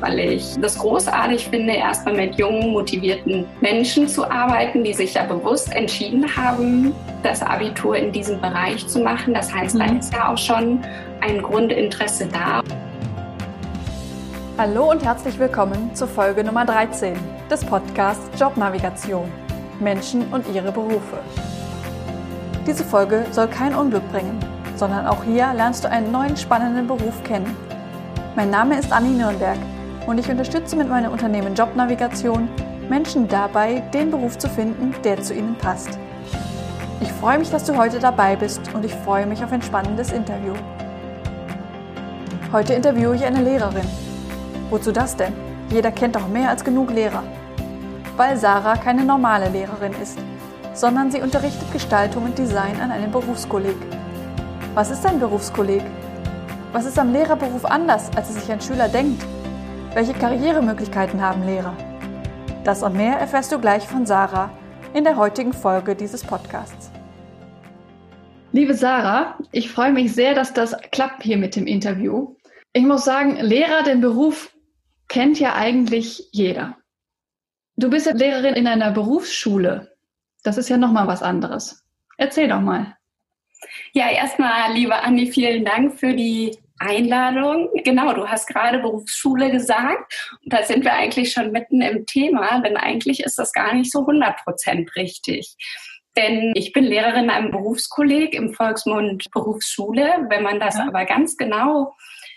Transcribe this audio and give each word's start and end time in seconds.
weil 0.00 0.18
ich 0.18 0.58
das 0.60 0.78
großartig 0.78 1.48
finde, 1.48 1.74
erstmal 1.74 2.14
mit 2.14 2.36
jungen, 2.36 2.72
motivierten 2.72 3.46
Menschen 3.60 4.08
zu 4.08 4.28
arbeiten, 4.28 4.82
die 4.82 4.94
sich 4.94 5.14
ja 5.14 5.24
bewusst 5.24 5.72
entschieden 5.72 6.24
haben, 6.36 6.94
das 7.22 7.42
Abitur 7.42 7.96
in 7.96 8.10
diesem 8.10 8.40
Bereich 8.40 8.86
zu 8.86 9.00
machen. 9.00 9.34
Das 9.34 9.52
heißt, 9.52 9.78
da 9.78 9.86
mhm. 9.86 9.98
ist 9.98 10.12
ja 10.12 10.32
auch 10.32 10.38
schon 10.38 10.82
ein 11.20 11.42
Grundinteresse 11.42 12.26
da. 12.26 12.62
Hallo 14.56 14.90
und 14.90 15.04
herzlich 15.04 15.38
willkommen 15.38 15.94
zur 15.94 16.08
Folge 16.08 16.44
Nummer 16.44 16.64
13 16.64 17.14
des 17.50 17.64
Podcasts 17.64 18.28
Jobnavigation. 18.40 19.30
Menschen 19.80 20.26
und 20.32 20.44
ihre 20.54 20.72
Berufe. 20.72 21.18
Diese 22.66 22.84
Folge 22.84 23.24
soll 23.30 23.48
kein 23.48 23.74
Unglück 23.74 24.06
bringen, 24.12 24.38
sondern 24.76 25.06
auch 25.06 25.24
hier 25.24 25.52
lernst 25.54 25.84
du 25.84 25.90
einen 25.90 26.12
neuen 26.12 26.36
spannenden 26.36 26.86
Beruf 26.86 27.22
kennen. 27.24 27.56
Mein 28.36 28.50
Name 28.50 28.78
ist 28.78 28.92
Anni 28.92 29.08
Nürnberg 29.08 29.56
und 30.10 30.18
ich 30.18 30.28
unterstütze 30.28 30.74
mit 30.74 30.88
meinem 30.88 31.12
Unternehmen 31.12 31.54
Jobnavigation 31.54 32.48
Menschen 32.88 33.28
dabei, 33.28 33.80
den 33.94 34.10
Beruf 34.10 34.36
zu 34.36 34.48
finden, 34.48 34.92
der 35.04 35.22
zu 35.22 35.32
ihnen 35.32 35.54
passt. 35.54 36.00
Ich 37.00 37.12
freue 37.12 37.38
mich, 37.38 37.50
dass 37.50 37.62
du 37.62 37.76
heute 37.76 38.00
dabei 38.00 38.34
bist 38.34 38.60
und 38.74 38.84
ich 38.84 38.92
freue 38.92 39.24
mich 39.24 39.44
auf 39.44 39.52
ein 39.52 39.62
spannendes 39.62 40.10
Interview. 40.10 40.54
Heute 42.50 42.74
interviewe 42.74 43.14
ich 43.14 43.24
eine 43.24 43.40
Lehrerin. 43.40 43.86
Wozu 44.68 44.90
das 44.90 45.14
denn? 45.14 45.32
Jeder 45.70 45.92
kennt 45.92 46.16
doch 46.16 46.26
mehr 46.26 46.50
als 46.50 46.64
genug 46.64 46.90
Lehrer. 46.90 47.22
Weil 48.16 48.36
Sarah 48.36 48.76
keine 48.78 49.04
normale 49.04 49.48
Lehrerin 49.48 49.92
ist, 50.02 50.18
sondern 50.74 51.12
sie 51.12 51.22
unterrichtet 51.22 51.72
Gestaltung 51.72 52.24
und 52.24 52.36
Design 52.36 52.80
an 52.80 52.90
einem 52.90 53.12
Berufskolleg. 53.12 53.76
Was 54.74 54.90
ist 54.90 55.06
ein 55.06 55.20
Berufskolleg? 55.20 55.82
Was 56.72 56.84
ist 56.84 56.98
am 56.98 57.12
Lehrerberuf 57.12 57.64
anders, 57.64 58.10
als 58.16 58.30
es 58.30 58.40
sich 58.40 58.50
ein 58.50 58.60
Schüler 58.60 58.88
denkt? 58.88 59.24
Welche 59.92 60.12
Karrieremöglichkeiten 60.12 61.20
haben 61.20 61.44
Lehrer? 61.44 61.76
Das 62.62 62.84
und 62.84 62.96
mehr 62.96 63.18
erfährst 63.18 63.50
du 63.50 63.58
gleich 63.58 63.82
von 63.82 64.06
Sarah 64.06 64.56
in 64.94 65.02
der 65.02 65.16
heutigen 65.16 65.52
Folge 65.52 65.96
dieses 65.96 66.22
Podcasts. 66.22 66.92
Liebe 68.52 68.74
Sarah, 68.74 69.36
ich 69.50 69.68
freue 69.68 69.92
mich 69.92 70.12
sehr, 70.12 70.34
dass 70.34 70.54
das 70.54 70.76
klappt 70.92 71.24
hier 71.24 71.38
mit 71.38 71.56
dem 71.56 71.66
Interview. 71.66 72.36
Ich 72.72 72.84
muss 72.84 73.04
sagen, 73.04 73.34
Lehrer, 73.40 73.82
den 73.82 74.00
Beruf 74.00 74.54
kennt 75.08 75.40
ja 75.40 75.56
eigentlich 75.56 76.28
jeder. 76.30 76.76
Du 77.76 77.90
bist 77.90 78.06
ja 78.06 78.12
Lehrerin 78.12 78.54
in 78.54 78.68
einer 78.68 78.92
Berufsschule. 78.92 79.96
Das 80.44 80.56
ist 80.56 80.68
ja 80.68 80.76
nochmal 80.76 81.08
was 81.08 81.20
anderes. 81.24 81.84
Erzähl 82.16 82.46
doch 82.46 82.60
mal. 82.60 82.96
Ja, 83.92 84.08
erstmal, 84.08 84.72
liebe 84.72 84.94
Andi, 85.02 85.26
vielen 85.32 85.64
Dank 85.64 85.98
für 85.98 86.14
die 86.14 86.56
Einladung. 86.80 87.68
Genau, 87.84 88.12
du 88.14 88.26
hast 88.26 88.46
gerade 88.46 88.78
Berufsschule 88.78 89.50
gesagt. 89.50 90.14
Und 90.42 90.52
da 90.52 90.62
sind 90.62 90.84
wir 90.84 90.94
eigentlich 90.94 91.32
schon 91.32 91.52
mitten 91.52 91.82
im 91.82 92.06
Thema, 92.06 92.60
denn 92.60 92.76
eigentlich 92.76 93.20
ist 93.20 93.38
das 93.38 93.52
gar 93.52 93.74
nicht 93.74 93.92
so 93.92 94.00
100 94.00 94.42
Prozent 94.44 94.96
richtig. 94.96 95.56
Denn 96.16 96.52
ich 96.56 96.72
bin 96.72 96.84
Lehrerin 96.84 97.24
in 97.24 97.30
einem 97.30 97.50
Berufskolleg 97.50 98.34
im 98.34 98.52
Volksmund 98.52 99.30
Berufsschule. 99.30 100.26
Wenn 100.28 100.42
man 100.42 100.58
das 100.58 100.76
ja. 100.76 100.88
aber 100.88 101.04
ganz 101.04 101.36
genau 101.36 101.94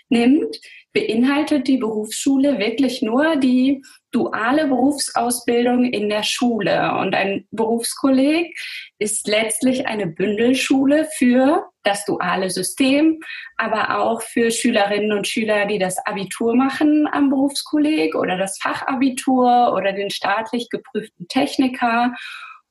nimmt, 0.08 0.60
beinhaltet 0.92 1.66
die 1.66 1.78
Berufsschule 1.78 2.58
wirklich 2.58 3.02
nur 3.02 3.36
die 3.36 3.82
duale 4.14 4.68
Berufsausbildung 4.68 5.86
in 5.86 6.08
der 6.08 6.22
Schule. 6.22 6.94
Und 6.98 7.14
ein 7.14 7.46
Berufskolleg 7.50 8.56
ist 8.98 9.26
letztlich 9.26 9.86
eine 9.86 10.06
Bündelschule 10.06 11.08
für 11.16 11.68
das 11.82 12.04
duale 12.04 12.48
System, 12.48 13.20
aber 13.56 13.98
auch 13.98 14.22
für 14.22 14.50
Schülerinnen 14.50 15.12
und 15.12 15.26
Schüler, 15.26 15.66
die 15.66 15.78
das 15.78 15.98
Abitur 16.06 16.54
machen 16.54 17.08
am 17.10 17.28
Berufskolleg 17.28 18.14
oder 18.14 18.38
das 18.38 18.58
Fachabitur 18.58 19.74
oder 19.74 19.92
den 19.92 20.10
staatlich 20.10 20.70
geprüften 20.70 21.26
Techniker 21.28 22.14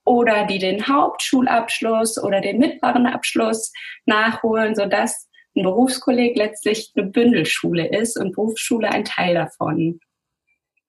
oder 0.05 0.45
die 0.45 0.59
den 0.59 0.87
Hauptschulabschluss 0.87 2.21
oder 2.23 2.41
den 2.41 2.57
mittleren 2.57 3.05
Abschluss 3.05 3.71
nachholen, 4.05 4.75
sodass 4.75 5.29
ein 5.55 5.63
Berufskolleg 5.63 6.35
letztlich 6.35 6.91
eine 6.95 7.07
Bündelschule 7.07 7.87
ist 7.87 8.17
und 8.17 8.33
Berufsschule 8.33 8.89
ein 8.89 9.05
Teil 9.05 9.35
davon. 9.35 9.99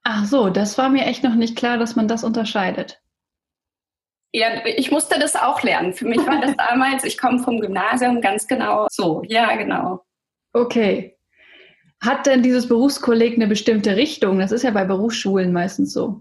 Ach 0.04 0.26
so, 0.26 0.50
das 0.50 0.76
war 0.76 0.90
mir 0.90 1.06
echt 1.06 1.24
noch 1.24 1.34
nicht 1.34 1.56
klar, 1.56 1.78
dass 1.78 1.96
man 1.96 2.08
das 2.08 2.24
unterscheidet. 2.24 3.00
Ja, 4.32 4.64
ich 4.66 4.90
musste 4.90 5.18
das 5.18 5.34
auch 5.36 5.62
lernen. 5.62 5.94
Für 5.94 6.06
mich 6.06 6.18
war 6.18 6.40
das 6.40 6.56
damals, 6.70 7.04
ich 7.04 7.16
komme 7.16 7.38
vom 7.38 7.60
Gymnasium, 7.60 8.20
ganz 8.20 8.46
genau 8.46 8.86
so. 8.90 9.22
Ja, 9.26 9.56
genau. 9.56 10.04
Okay. 10.52 11.16
Hat 12.02 12.26
denn 12.26 12.42
dieses 12.42 12.68
Berufskolleg 12.68 13.34
eine 13.34 13.46
bestimmte 13.46 13.96
Richtung? 13.96 14.38
Das 14.38 14.52
ist 14.52 14.62
ja 14.62 14.72
bei 14.72 14.84
Berufsschulen 14.84 15.52
meistens 15.52 15.92
so. 15.92 16.20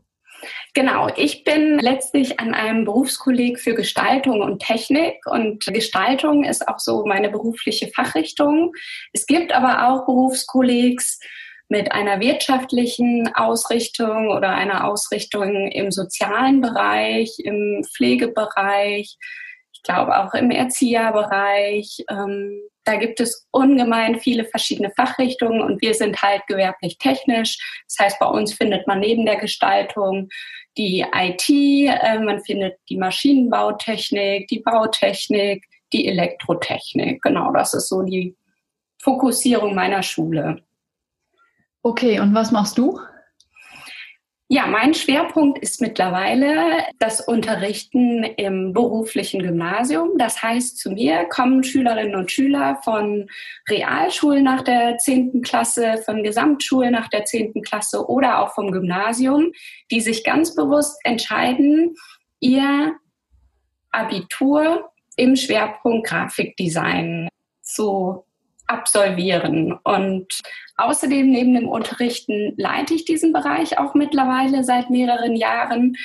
Genau, 0.73 1.09
ich 1.15 1.43
bin 1.43 1.79
letztlich 1.79 2.39
an 2.39 2.53
einem 2.53 2.85
Berufskolleg 2.85 3.59
für 3.59 3.73
Gestaltung 3.73 4.41
und 4.41 4.61
Technik 4.61 5.25
und 5.25 5.65
Gestaltung 5.65 6.43
ist 6.43 6.67
auch 6.67 6.79
so 6.79 7.05
meine 7.05 7.29
berufliche 7.29 7.87
Fachrichtung. 7.87 8.73
Es 9.11 9.25
gibt 9.25 9.53
aber 9.53 9.87
auch 9.89 10.05
Berufskollegs 10.05 11.19
mit 11.69 11.91
einer 11.91 12.19
wirtschaftlichen 12.19 13.33
Ausrichtung 13.35 14.29
oder 14.29 14.49
einer 14.49 14.87
Ausrichtung 14.87 15.71
im 15.71 15.91
sozialen 15.91 16.61
Bereich, 16.61 17.39
im 17.39 17.83
Pflegebereich, 17.83 19.17
ich 19.71 19.81
glaube 19.83 20.17
auch 20.17 20.33
im 20.33 20.51
Erzieherbereich. 20.51 22.05
Ähm, 22.09 22.61
da 22.85 22.95
gibt 22.95 23.19
es 23.19 23.47
ungemein 23.51 24.19
viele 24.19 24.45
verschiedene 24.45 24.91
Fachrichtungen 24.95 25.61
und 25.61 25.81
wir 25.81 25.93
sind 25.93 26.21
halt 26.21 26.45
gewerblich 26.47 26.97
technisch. 26.97 27.57
Das 27.87 28.05
heißt, 28.05 28.19
bei 28.19 28.27
uns 28.27 28.53
findet 28.53 28.87
man 28.87 28.99
neben 28.99 29.25
der 29.25 29.37
Gestaltung 29.37 30.29
die 30.77 31.05
IT, 31.13 31.49
äh, 31.49 32.19
man 32.19 32.43
findet 32.43 32.77
die 32.89 32.97
Maschinenbautechnik, 32.97 34.47
die 34.47 34.59
Bautechnik, 34.59 35.65
die 35.91 36.07
Elektrotechnik. 36.07 37.21
Genau, 37.21 37.51
das 37.51 37.73
ist 37.73 37.89
so 37.89 38.01
die 38.01 38.35
Fokussierung 38.99 39.75
meiner 39.75 40.03
Schule. 40.03 40.63
Okay, 41.85 42.21
und 42.21 42.33
was 42.33 42.51
machst 42.51 42.77
du? 42.77 42.97
Ja, 44.47 44.67
mein 44.67 44.93
Schwerpunkt 44.93 45.59
ist 45.59 45.81
mittlerweile 45.81 46.85
das 46.99 47.19
Unterrichten 47.19 48.23
im 48.23 48.71
beruflichen 48.71 49.41
Gymnasium. 49.41 50.17
Das 50.17 50.41
heißt, 50.41 50.77
zu 50.77 50.91
mir 50.91 51.25
kommen 51.25 51.63
Schülerinnen 51.63 52.15
und 52.15 52.31
Schüler 52.31 52.79
von 52.83 53.29
Realschulen 53.67 54.45
nach 54.45 54.61
der 54.61 54.97
10. 54.97 55.41
Klasse, 55.41 55.97
von 56.05 56.23
Gesamtschulen 56.23 56.93
nach 56.93 57.09
der 57.09 57.25
10. 57.25 57.61
Klasse 57.63 58.07
oder 58.07 58.39
auch 58.39 58.53
vom 58.53 58.71
Gymnasium, 58.71 59.51
die 59.91 60.01
sich 60.01 60.23
ganz 60.23 60.55
bewusst 60.55 60.99
entscheiden, 61.03 61.95
ihr 62.39 62.93
Abitur 63.91 64.89
im 65.17 65.35
Schwerpunkt 65.35 66.07
Grafikdesign 66.07 67.27
zu 67.61 68.23
absolvieren. 68.67 69.73
Und 69.83 70.39
außerdem 70.77 71.29
neben 71.29 71.53
dem 71.53 71.67
Unterrichten 71.67 72.53
leite 72.57 72.93
ich 72.93 73.05
diesen 73.05 73.33
Bereich 73.33 73.77
auch 73.77 73.93
mittlerweile 73.93 74.63
seit 74.63 74.89
mehreren 74.89 75.35
Jahren. 75.35 75.95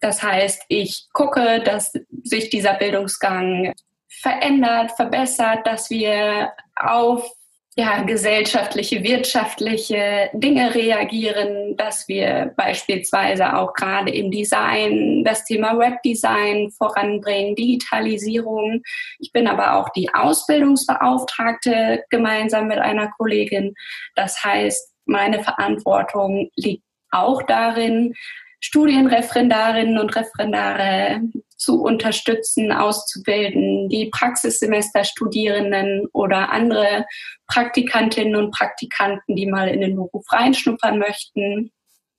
Das 0.00 0.22
heißt, 0.22 0.64
ich 0.68 1.06
gucke, 1.12 1.62
dass 1.64 1.92
sich 2.24 2.50
dieser 2.50 2.74
Bildungsgang 2.74 3.72
verändert, 4.08 4.92
verbessert, 4.92 5.66
dass 5.66 5.90
wir 5.90 6.52
auf 6.76 7.30
ja, 7.74 8.02
gesellschaftliche, 8.02 9.02
wirtschaftliche 9.02 10.28
Dinge 10.34 10.74
reagieren, 10.74 11.74
dass 11.76 12.06
wir 12.06 12.52
beispielsweise 12.54 13.56
auch 13.56 13.72
gerade 13.72 14.10
im 14.12 14.30
Design 14.30 15.24
das 15.24 15.44
Thema 15.44 15.78
Webdesign 15.78 16.70
voranbringen, 16.70 17.56
Digitalisierung. 17.56 18.82
Ich 19.18 19.32
bin 19.32 19.48
aber 19.48 19.76
auch 19.76 19.88
die 19.90 20.12
Ausbildungsbeauftragte 20.12 22.04
gemeinsam 22.10 22.68
mit 22.68 22.78
einer 22.78 23.10
Kollegin. 23.16 23.74
Das 24.16 24.44
heißt, 24.44 24.92
meine 25.06 25.42
Verantwortung 25.42 26.50
liegt 26.56 26.84
auch 27.10 27.42
darin, 27.42 28.12
Studienreferendarinnen 28.60 29.98
und 29.98 30.14
Referendare 30.14 31.20
zu 31.62 31.82
unterstützen, 31.82 32.72
auszubilden, 32.72 33.88
die 33.88 34.10
Praxissemesterstudierenden 34.10 36.08
oder 36.12 36.50
andere 36.50 37.06
Praktikantinnen 37.46 38.36
und 38.36 38.50
Praktikanten, 38.50 39.36
die 39.36 39.46
mal 39.46 39.68
in 39.68 39.80
den 39.80 39.96
Beruf 39.96 40.24
reinschnuppern 40.30 40.98
möchten. 40.98 41.70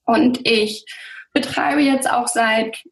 Und 0.04 0.40
ich 0.48 0.84
betreibe 1.32 1.80
jetzt 1.80 2.10
auch 2.10 2.28
seit 2.28 2.82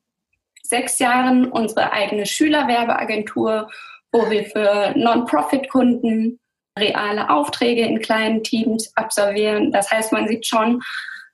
sechs 0.62 0.98
Jahren 0.98 1.50
unsere 1.50 1.92
eigene 1.92 2.26
Schülerwerbeagentur, 2.26 3.70
wo 4.12 4.30
wir 4.30 4.44
für 4.44 4.92
Non-Profit-Kunden 4.96 6.38
reale 6.78 7.30
Aufträge 7.30 7.82
in 7.82 8.00
kleinen 8.00 8.42
Teams 8.42 8.92
absolvieren. 8.96 9.72
Das 9.72 9.90
heißt, 9.90 10.12
man 10.12 10.28
sieht 10.28 10.46
schon, 10.46 10.80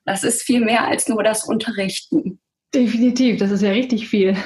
das 0.04 0.24
ist 0.24 0.42
viel 0.42 0.60
mehr 0.60 0.86
als 0.86 1.08
nur 1.08 1.22
das 1.22 1.44
Unterrichten. 1.44 2.40
Definitiv, 2.74 3.38
das 3.38 3.50
ist 3.50 3.62
ja 3.62 3.70
richtig 3.70 4.08
viel. 4.08 4.36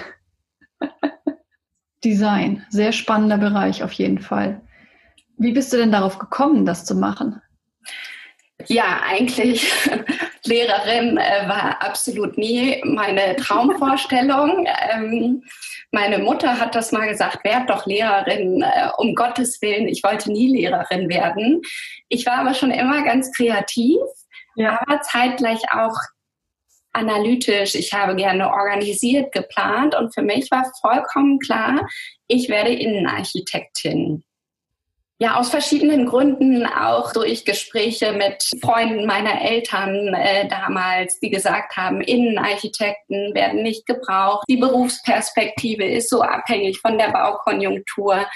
Design, 2.04 2.64
sehr 2.68 2.92
spannender 2.92 3.38
Bereich 3.38 3.82
auf 3.82 3.92
jeden 3.92 4.18
Fall. 4.18 4.60
Wie 5.38 5.52
bist 5.52 5.72
du 5.72 5.76
denn 5.76 5.92
darauf 5.92 6.18
gekommen, 6.18 6.64
das 6.64 6.84
zu 6.84 6.94
machen? 6.94 7.40
Ja, 8.68 9.00
eigentlich 9.04 9.72
Lehrerin 10.44 11.16
äh, 11.16 11.48
war 11.48 11.82
absolut 11.82 12.36
nie 12.38 12.80
meine 12.84 13.36
Traumvorstellung. 13.36 14.66
ähm, 14.92 15.42
meine 15.90 16.18
Mutter 16.18 16.58
hat 16.58 16.74
das 16.74 16.92
mal 16.92 17.08
gesagt, 17.08 17.44
werd 17.44 17.68
doch 17.70 17.86
Lehrerin, 17.86 18.62
äh, 18.62 18.88
um 18.96 19.14
Gottes 19.14 19.60
Willen. 19.62 19.88
Ich 19.88 20.02
wollte 20.02 20.32
nie 20.32 20.56
Lehrerin 20.56 21.08
werden. 21.08 21.62
Ich 22.08 22.26
war 22.26 22.38
aber 22.38 22.54
schon 22.54 22.70
immer 22.70 23.02
ganz 23.02 23.32
kreativ, 23.32 23.98
ja. 24.56 24.80
aber 24.80 25.00
zeitgleich 25.00 25.60
auch 25.72 25.96
analytisch. 26.92 27.74
Ich 27.74 27.92
habe 27.92 28.14
gerne 28.14 28.50
organisiert, 28.50 29.32
geplant 29.32 29.94
und 29.94 30.14
für 30.14 30.22
mich 30.22 30.50
war 30.50 30.70
vollkommen 30.80 31.38
klar, 31.38 31.86
ich 32.28 32.48
werde 32.48 32.72
Innenarchitektin. 32.72 34.24
Ja, 35.22 35.36
aus 35.36 35.50
verschiedenen 35.50 36.06
Gründen, 36.06 36.66
auch 36.66 37.12
durch 37.12 37.44
Gespräche 37.44 38.12
mit 38.12 38.42
Freunden 38.60 39.06
meiner 39.06 39.40
Eltern 39.40 40.12
äh, 40.14 40.48
damals, 40.48 41.20
die 41.20 41.30
gesagt 41.30 41.76
haben, 41.76 42.00
Innenarchitekten 42.00 43.32
werden 43.32 43.62
nicht 43.62 43.86
gebraucht. 43.86 44.44
Die 44.48 44.56
Berufsperspektive 44.56 45.84
ist 45.84 46.10
so 46.10 46.22
abhängig 46.22 46.80
von 46.80 46.98
der 46.98 47.12
Baukonjunktur 47.12 48.26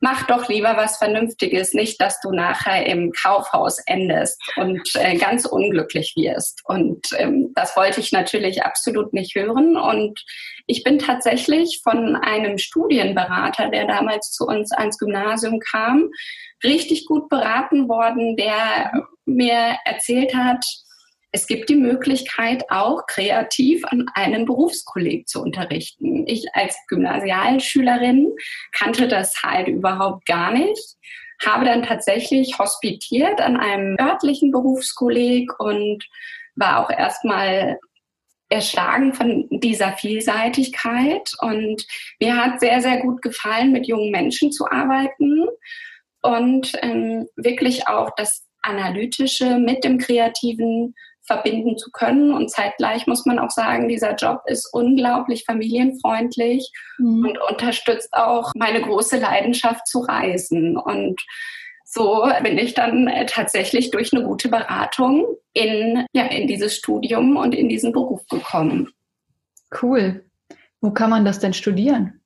mach 0.00 0.26
doch 0.26 0.48
lieber 0.48 0.76
was 0.76 0.98
Vernünftiges, 0.98 1.72
nicht, 1.72 2.00
dass 2.00 2.20
du 2.20 2.30
nachher 2.30 2.86
im 2.86 3.12
Kaufhaus 3.12 3.78
endest 3.86 4.40
und 4.56 4.82
äh, 4.94 5.16
ganz 5.16 5.46
unglücklich 5.46 6.12
wirst. 6.16 6.60
Und 6.64 7.06
ähm, 7.18 7.52
das 7.54 7.76
wollte 7.76 8.00
ich 8.00 8.12
natürlich 8.12 8.62
absolut 8.62 9.12
nicht 9.12 9.34
hören. 9.34 9.76
Und 9.76 10.22
ich 10.66 10.82
bin 10.82 10.98
tatsächlich 10.98 11.80
von 11.82 12.16
einem 12.16 12.58
Studienberater, 12.58 13.68
der 13.68 13.86
damals 13.86 14.32
zu 14.32 14.46
uns 14.46 14.72
ans 14.72 14.98
Gymnasium 14.98 15.60
kam, 15.60 16.10
richtig 16.62 17.06
gut 17.06 17.28
beraten 17.28 17.88
worden, 17.88 18.36
der 18.36 18.92
mir 19.24 19.78
erzählt 19.84 20.34
hat, 20.34 20.64
es 21.32 21.46
gibt 21.46 21.68
die 21.68 21.76
Möglichkeit, 21.76 22.64
auch 22.70 23.06
kreativ 23.06 23.84
an 23.84 24.06
einem 24.14 24.44
Berufskolleg 24.44 25.28
zu 25.28 25.42
unterrichten. 25.42 26.26
Ich 26.26 26.46
als 26.54 26.76
Gymnasialschülerin 26.88 28.32
kannte 28.72 29.08
das 29.08 29.42
halt 29.42 29.68
überhaupt 29.68 30.26
gar 30.26 30.52
nicht, 30.52 30.96
habe 31.44 31.64
dann 31.64 31.82
tatsächlich 31.82 32.58
hospitiert 32.58 33.40
an 33.40 33.56
einem 33.56 33.96
örtlichen 34.00 34.50
Berufskolleg 34.50 35.50
und 35.60 36.04
war 36.54 36.84
auch 36.84 36.90
erstmal 36.90 37.78
erschlagen 38.48 39.12
von 39.12 39.48
dieser 39.50 39.92
Vielseitigkeit. 39.92 41.32
Und 41.40 41.84
mir 42.20 42.36
hat 42.36 42.60
sehr, 42.60 42.80
sehr 42.80 43.00
gut 43.00 43.20
gefallen, 43.22 43.72
mit 43.72 43.86
jungen 43.86 44.10
Menschen 44.10 44.52
zu 44.52 44.66
arbeiten 44.66 45.46
und 46.22 46.72
ähm, 46.82 47.28
wirklich 47.36 47.88
auch 47.88 48.10
das 48.16 48.46
Analytische 48.62 49.58
mit 49.58 49.84
dem 49.84 49.98
Kreativen 49.98 50.94
verbinden 51.26 51.76
zu 51.76 51.90
können. 51.90 52.32
Und 52.32 52.50
zeitgleich 52.50 53.06
muss 53.06 53.26
man 53.26 53.38
auch 53.38 53.50
sagen, 53.50 53.88
dieser 53.88 54.14
Job 54.14 54.42
ist 54.46 54.68
unglaublich 54.72 55.44
familienfreundlich 55.44 56.70
mhm. 56.98 57.26
und 57.26 57.38
unterstützt 57.50 58.12
auch 58.12 58.52
meine 58.54 58.80
große 58.80 59.18
Leidenschaft 59.18 59.86
zu 59.86 60.00
reisen. 60.00 60.76
Und 60.76 61.20
so 61.84 62.28
bin 62.42 62.58
ich 62.58 62.74
dann 62.74 63.08
äh, 63.08 63.26
tatsächlich 63.26 63.90
durch 63.90 64.12
eine 64.12 64.24
gute 64.24 64.48
Beratung 64.48 65.26
in, 65.52 66.04
ja, 66.12 66.24
in 66.24 66.46
dieses 66.46 66.76
Studium 66.76 67.36
und 67.36 67.54
in 67.54 67.68
diesen 67.68 67.92
Beruf 67.92 68.26
gekommen. 68.28 68.90
Cool. 69.82 70.24
Wo 70.80 70.90
kann 70.90 71.10
man 71.10 71.24
das 71.24 71.38
denn 71.38 71.54
studieren? 71.54 72.20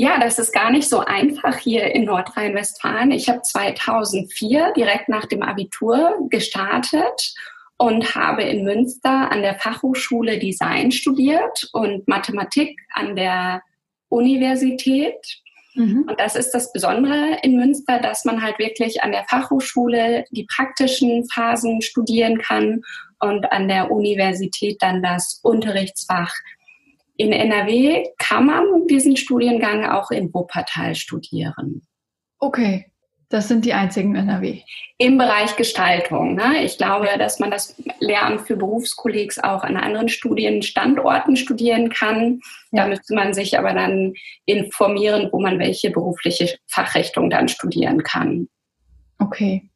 Ja, 0.00 0.20
das 0.20 0.38
ist 0.38 0.52
gar 0.52 0.70
nicht 0.70 0.88
so 0.88 1.00
einfach 1.00 1.56
hier 1.56 1.92
in 1.92 2.04
Nordrhein-Westfalen. 2.04 3.10
Ich 3.10 3.28
habe 3.28 3.42
2004 3.42 4.72
direkt 4.76 5.08
nach 5.08 5.26
dem 5.26 5.42
Abitur 5.42 6.16
gestartet 6.30 7.34
und 7.78 8.14
habe 8.16 8.42
in 8.42 8.64
Münster 8.64 9.30
an 9.30 9.42
der 9.42 9.54
Fachhochschule 9.54 10.38
Design 10.38 10.90
studiert 10.90 11.68
und 11.72 12.06
Mathematik 12.08 12.76
an 12.92 13.14
der 13.14 13.62
Universität. 14.08 15.14
Mhm. 15.74 16.04
Und 16.08 16.18
das 16.18 16.34
ist 16.34 16.50
das 16.50 16.72
Besondere 16.72 17.38
in 17.42 17.56
Münster, 17.56 18.00
dass 18.00 18.24
man 18.24 18.42
halt 18.42 18.58
wirklich 18.58 19.02
an 19.02 19.12
der 19.12 19.24
Fachhochschule 19.28 20.24
die 20.32 20.44
praktischen 20.44 21.24
Phasen 21.32 21.80
studieren 21.80 22.38
kann 22.38 22.82
und 23.20 23.50
an 23.52 23.68
der 23.68 23.92
Universität 23.92 24.78
dann 24.80 25.00
das 25.00 25.38
Unterrichtsfach. 25.44 26.34
In 27.16 27.32
NRW 27.32 28.06
kann 28.18 28.46
man 28.46 28.86
diesen 28.88 29.16
Studiengang 29.16 29.84
auch 29.84 30.10
in 30.10 30.34
Wuppertal 30.34 30.96
studieren. 30.96 31.82
Okay. 32.40 32.90
Das 33.30 33.46
sind 33.46 33.66
die 33.66 33.74
einzigen 33.74 34.14
NRW. 34.14 34.62
Im 34.96 35.18
Bereich 35.18 35.54
Gestaltung. 35.56 36.34
Ne? 36.34 36.64
Ich 36.64 36.78
glaube, 36.78 37.08
dass 37.18 37.38
man 37.38 37.50
das 37.50 37.76
Lernen 38.00 38.38
für 38.38 38.56
Berufskollegs 38.56 39.38
auch 39.38 39.62
an 39.64 39.76
anderen 39.76 40.08
Studienstandorten 40.08 41.36
studieren 41.36 41.90
kann. 41.90 42.40
Ja. 42.70 42.82
Da 42.82 42.88
müsste 42.88 43.14
man 43.14 43.34
sich 43.34 43.58
aber 43.58 43.74
dann 43.74 44.14
informieren, 44.46 45.28
wo 45.30 45.40
man 45.40 45.58
welche 45.58 45.90
berufliche 45.90 46.58
Fachrichtung 46.66 47.28
dann 47.28 47.48
studieren 47.48 48.02
kann. 48.02 48.48
Okay. 49.18 49.68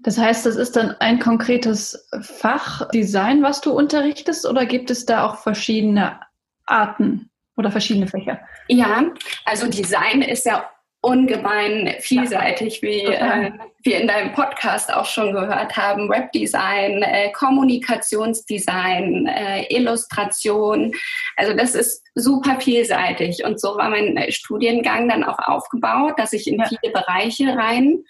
Das 0.00 0.16
heißt, 0.16 0.46
das 0.46 0.54
ist 0.54 0.76
dann 0.76 0.94
ein 1.00 1.18
konkretes 1.18 2.08
Fachdesign, 2.20 3.42
was 3.42 3.60
du 3.60 3.72
unterrichtest, 3.72 4.46
oder 4.46 4.66
gibt 4.66 4.90
es 4.90 5.04
da 5.04 5.26
auch 5.26 5.38
verschiedene 5.38 6.20
Arten 6.64 7.30
oder 7.56 7.72
verschiedene 7.72 8.06
Fächer? 8.06 8.38
Ja, 8.68 9.06
also 9.46 9.68
Design 9.68 10.22
ist 10.22 10.46
ja 10.46 10.68
ungemein 11.06 11.94
vielseitig, 12.00 12.82
wie 12.82 13.02
äh, 13.04 13.52
wir 13.84 14.00
in 14.00 14.08
deinem 14.08 14.32
Podcast 14.32 14.92
auch 14.92 15.06
schon 15.06 15.32
gehört 15.32 15.76
haben. 15.76 16.10
Webdesign, 16.10 17.02
äh, 17.02 17.30
Kommunikationsdesign, 17.30 19.26
äh, 19.26 19.72
Illustration. 19.72 20.92
Also 21.36 21.54
das 21.54 21.76
ist 21.76 22.02
super 22.16 22.60
vielseitig. 22.60 23.44
Und 23.44 23.60
so 23.60 23.76
war 23.76 23.88
mein 23.88 24.32
Studiengang 24.32 25.08
dann 25.08 25.22
auch 25.22 25.38
aufgebaut, 25.38 26.14
dass 26.16 26.32
ich 26.32 26.48
in 26.48 26.58
ja. 26.58 26.66
viele 26.66 26.92
Bereiche 26.92 27.56
rein 27.56 28.02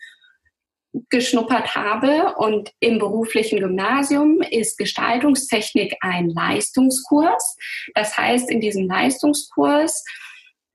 geschnuppert 1.10 1.74
habe. 1.74 2.34
Und 2.38 2.72
im 2.80 2.98
beruflichen 2.98 3.60
Gymnasium 3.60 4.40
ist 4.40 4.78
Gestaltungstechnik 4.78 5.96
ein 6.00 6.30
Leistungskurs. 6.30 7.58
Das 7.94 8.16
heißt, 8.16 8.50
in 8.50 8.62
diesem 8.62 8.86
Leistungskurs 8.86 10.02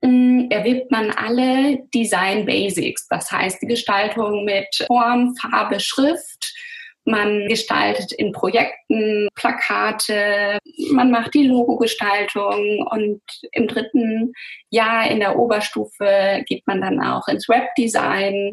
Erwirbt 0.02 0.90
man 0.90 1.10
alle 1.12 1.78
Design 1.94 2.44
Basics, 2.44 3.06
das 3.08 3.30
heißt 3.30 3.62
die 3.62 3.68
Gestaltung 3.68 4.44
mit 4.44 4.66
Form, 4.88 5.34
Farbe, 5.36 5.78
Schrift. 5.78 6.52
Man 7.04 7.48
gestaltet 7.48 8.12
in 8.12 8.32
Projekten 8.32 9.28
Plakate, 9.34 10.58
man 10.90 11.10
macht 11.10 11.34
die 11.34 11.48
Logogestaltung 11.48 12.86
und 12.90 13.20
im 13.52 13.66
dritten 13.66 14.32
Jahr 14.70 15.10
in 15.10 15.18
der 15.18 15.36
Oberstufe 15.36 16.44
geht 16.46 16.64
man 16.66 16.80
dann 16.80 17.02
auch 17.02 17.26
ins 17.26 17.48
Webdesign, 17.48 18.52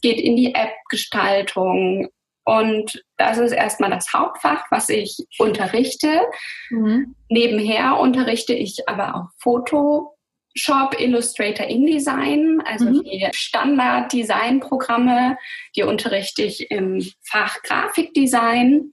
geht 0.00 0.20
in 0.20 0.36
die 0.36 0.54
App-Gestaltung 0.54 2.08
und 2.44 3.04
das 3.18 3.38
ist 3.38 3.52
erstmal 3.52 3.90
das 3.90 4.12
Hauptfach, 4.12 4.64
was 4.70 4.88
ich 4.88 5.18
unterrichte. 5.38 6.22
Mhm. 6.70 7.14
Nebenher 7.28 7.98
unterrichte 7.98 8.54
ich 8.54 8.88
aber 8.88 9.16
auch 9.16 9.28
Foto, 9.38 10.17
Shop, 10.54 10.98
Illustrator, 10.98 11.66
InDesign, 11.66 12.60
also 12.64 12.86
mhm. 12.86 13.02
die 13.04 13.28
Standard-Design-Programme, 13.32 15.36
die 15.76 15.82
unterrichte 15.82 16.42
ich 16.42 16.70
im 16.70 17.04
Fach 17.22 17.62
Grafikdesign. 17.62 18.92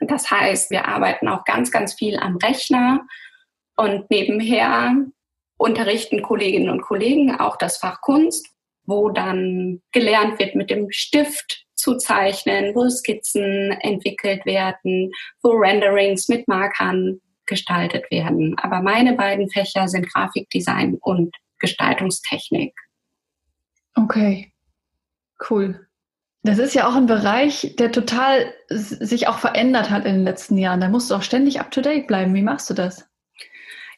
Das 0.00 0.30
heißt, 0.30 0.70
wir 0.70 0.86
arbeiten 0.86 1.28
auch 1.28 1.44
ganz, 1.44 1.70
ganz 1.70 1.94
viel 1.94 2.18
am 2.18 2.36
Rechner 2.36 3.06
und 3.76 4.10
nebenher 4.10 4.94
unterrichten 5.58 6.22
Kolleginnen 6.22 6.70
und 6.70 6.82
Kollegen 6.82 7.38
auch 7.38 7.56
das 7.56 7.78
Fach 7.78 8.00
Kunst, 8.00 8.46
wo 8.84 9.10
dann 9.10 9.82
gelernt 9.92 10.38
wird, 10.38 10.54
mit 10.54 10.70
dem 10.70 10.90
Stift 10.90 11.64
zu 11.74 11.96
zeichnen, 11.96 12.74
wo 12.74 12.88
Skizzen 12.88 13.72
entwickelt 13.80 14.46
werden, 14.46 15.12
wo 15.42 15.50
Renderings 15.50 16.28
mit 16.28 16.48
Markern 16.48 17.20
gestaltet 17.46 18.10
werden. 18.10 18.56
Aber 18.58 18.82
meine 18.82 19.14
beiden 19.14 19.48
Fächer 19.50 19.88
sind 19.88 20.12
Grafikdesign 20.12 20.98
und 21.00 21.34
Gestaltungstechnik. 21.58 22.74
Okay, 23.94 24.52
cool. 25.50 25.86
Das 26.42 26.58
ist 26.58 26.74
ja 26.74 26.88
auch 26.88 26.94
ein 26.94 27.06
Bereich, 27.06 27.74
der 27.76 27.90
total 27.90 28.54
sich 28.68 29.26
auch 29.26 29.38
verändert 29.38 29.90
hat 29.90 30.04
in 30.04 30.14
den 30.14 30.24
letzten 30.24 30.56
Jahren. 30.58 30.80
Da 30.80 30.88
musst 30.88 31.10
du 31.10 31.16
auch 31.16 31.22
ständig 31.22 31.58
up-to-date 31.58 32.06
bleiben. 32.06 32.34
Wie 32.34 32.42
machst 32.42 32.70
du 32.70 32.74
das? 32.74 33.08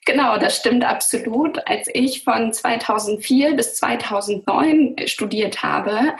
Genau, 0.06 0.38
das 0.38 0.56
stimmt 0.56 0.84
absolut. 0.84 1.58
Als 1.68 1.90
ich 1.92 2.24
von 2.24 2.50
2004 2.50 3.54
bis 3.54 3.74
2009 3.74 4.96
studiert 5.06 5.62
habe, 5.62 6.14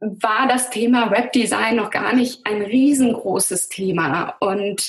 war 0.00 0.48
das 0.48 0.70
Thema 0.70 1.10
Webdesign 1.10 1.76
noch 1.76 1.90
gar 1.90 2.14
nicht 2.14 2.46
ein 2.46 2.62
riesengroßes 2.62 3.68
Thema. 3.68 4.34
Und 4.40 4.88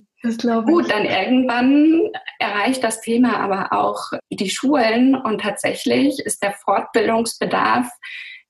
gut, 0.66 0.90
dann 0.90 1.06
irgendwann 1.06 2.12
erreicht 2.40 2.84
das 2.84 3.02
Thema 3.02 3.40
aber 3.40 3.74
auch 3.74 4.12
die 4.32 4.50
Schulen 4.50 5.16
und 5.16 5.42
tatsächlich 5.42 6.20
ist 6.20 6.42
der 6.44 6.54
Fortbildungsbedarf 6.54 7.88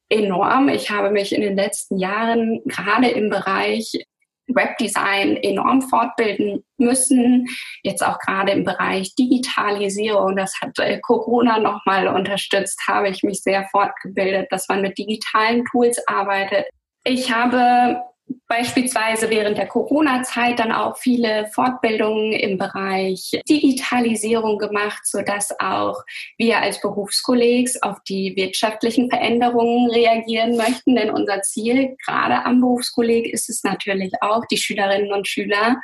enorm. 0.09 0.69
Ich 0.69 0.91
habe 0.91 1.09
mich 1.09 1.33
in 1.33 1.41
den 1.41 1.55
letzten 1.55 1.97
Jahren 1.97 2.61
gerade 2.65 3.07
im 3.09 3.29
Bereich 3.29 4.05
Webdesign 4.55 5.37
enorm 5.37 5.81
fortbilden 5.81 6.63
müssen. 6.77 7.47
Jetzt 7.83 8.05
auch 8.05 8.19
gerade 8.19 8.51
im 8.51 8.63
Bereich 8.63 9.15
Digitalisierung, 9.15 10.35
das 10.35 10.53
hat 10.61 10.77
äh, 10.79 10.99
Corona 10.99 11.59
nochmal 11.59 12.07
unterstützt, 12.07 12.81
habe 12.87 13.09
ich 13.09 13.23
mich 13.23 13.41
sehr 13.41 13.67
fortgebildet, 13.71 14.47
dass 14.51 14.67
man 14.67 14.81
mit 14.81 14.97
digitalen 14.97 15.65
Tools 15.65 16.01
arbeitet. 16.07 16.65
Ich 17.03 17.31
habe 17.33 18.01
beispielsweise 18.47 19.29
während 19.29 19.57
der 19.57 19.67
Corona-Zeit 19.67 20.59
dann 20.59 20.71
auch 20.71 20.97
viele 20.97 21.47
Fortbildungen 21.53 22.33
im 22.33 22.57
Bereich 22.57 23.31
Digitalisierung 23.49 24.57
gemacht, 24.57 25.01
sodass 25.05 25.53
auch 25.59 26.03
wir 26.37 26.59
als 26.59 26.81
Berufskollegs 26.81 27.81
auf 27.81 27.97
die 28.07 28.35
wirtschaftlichen 28.35 29.09
Veränderungen 29.09 29.89
reagieren 29.89 30.57
möchten. 30.57 30.95
Denn 30.95 31.11
unser 31.11 31.41
Ziel 31.41 31.95
gerade 32.05 32.45
am 32.45 32.61
Berufskolleg 32.61 33.31
ist 33.33 33.49
es 33.49 33.63
natürlich 33.63 34.13
auch, 34.21 34.45
die 34.45 34.57
Schülerinnen 34.57 35.13
und 35.13 35.27
Schüler 35.27 35.77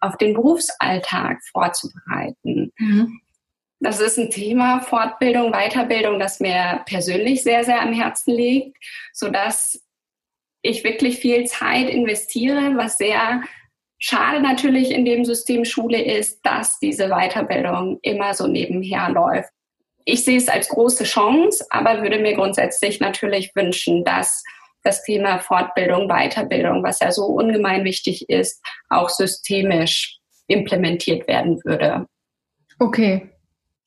auf 0.00 0.16
den 0.16 0.34
Berufsalltag 0.34 1.38
vorzubereiten. 1.52 2.72
Mhm. 2.78 3.20
Das 3.80 3.98
ist 3.98 4.18
ein 4.18 4.30
Thema 4.30 4.80
Fortbildung, 4.80 5.52
Weiterbildung, 5.52 6.18
das 6.18 6.38
mir 6.38 6.82
persönlich 6.84 7.42
sehr, 7.42 7.64
sehr 7.64 7.80
am 7.80 7.94
Herzen 7.94 8.34
liegt, 8.34 8.76
sodass 9.12 9.82
ich 10.62 10.84
wirklich 10.84 11.18
viel 11.18 11.44
Zeit 11.44 11.88
investiere, 11.88 12.76
was 12.76 12.98
sehr 12.98 13.42
schade 13.98 14.40
natürlich 14.40 14.90
in 14.90 15.04
dem 15.04 15.24
System 15.24 15.64
Schule 15.64 16.02
ist, 16.02 16.40
dass 16.42 16.78
diese 16.78 17.08
Weiterbildung 17.08 17.98
immer 18.02 18.34
so 18.34 18.46
nebenher 18.46 19.10
läuft. 19.10 19.50
Ich 20.04 20.24
sehe 20.24 20.38
es 20.38 20.48
als 20.48 20.68
große 20.68 21.04
Chance, 21.04 21.64
aber 21.70 22.02
würde 22.02 22.18
mir 22.18 22.34
grundsätzlich 22.34 23.00
natürlich 23.00 23.52
wünschen, 23.54 24.04
dass 24.04 24.42
das 24.82 25.02
Thema 25.02 25.38
Fortbildung, 25.38 26.08
Weiterbildung, 26.08 26.82
was 26.82 27.00
ja 27.00 27.12
so 27.12 27.26
ungemein 27.26 27.84
wichtig 27.84 28.28
ist, 28.30 28.64
auch 28.88 29.10
systemisch 29.10 30.18
implementiert 30.46 31.28
werden 31.28 31.60
würde. 31.64 32.06
Okay. 32.78 33.28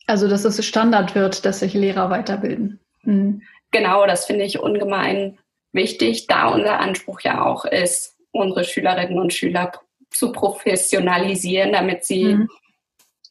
Also, 0.06 0.28
dass 0.28 0.46
es 0.46 0.64
Standard 0.66 1.16
wird, 1.16 1.46
dass 1.46 1.62
sich 1.62 1.74
Lehrer 1.74 2.10
weiterbilden. 2.10 2.80
Mhm. 3.04 3.42
Genau, 3.72 4.06
das 4.06 4.26
finde 4.26 4.46
ich 4.46 4.60
ungemein 4.60 5.40
wichtig, 5.74 6.28
da 6.28 6.48
unser 6.48 6.80
Anspruch 6.80 7.22
ja 7.22 7.44
auch 7.44 7.66
ist, 7.66 8.16
unsere 8.32 8.64
Schülerinnen 8.64 9.20
und 9.20 9.34
Schüler 9.34 9.72
zu 10.10 10.32
professionalisieren, 10.32 11.74
damit 11.74 12.06
sie 12.06 12.36
mhm. 12.36 12.50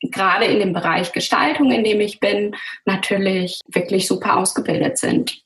gerade 0.02 0.46
in 0.46 0.58
dem 0.58 0.72
Bereich 0.72 1.12
Gestaltung, 1.12 1.70
in 1.70 1.84
dem 1.84 2.00
ich 2.00 2.20
bin, 2.20 2.54
natürlich 2.84 3.60
wirklich 3.68 4.06
super 4.06 4.36
ausgebildet 4.36 4.98
sind. 4.98 5.42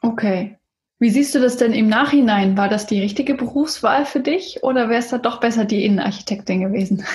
Okay. 0.00 0.56
Wie 1.00 1.10
siehst 1.10 1.34
du 1.34 1.40
das 1.40 1.56
denn 1.56 1.72
im 1.72 1.88
Nachhinein? 1.88 2.56
War 2.56 2.68
das 2.68 2.86
die 2.86 3.00
richtige 3.00 3.34
Berufswahl 3.34 4.06
für 4.06 4.20
dich 4.20 4.62
oder 4.62 4.88
wäre 4.88 5.00
es 5.00 5.08
da 5.08 5.18
doch 5.18 5.40
besser 5.40 5.64
die 5.64 5.84
Innenarchitektin 5.84 6.60
gewesen? 6.60 7.04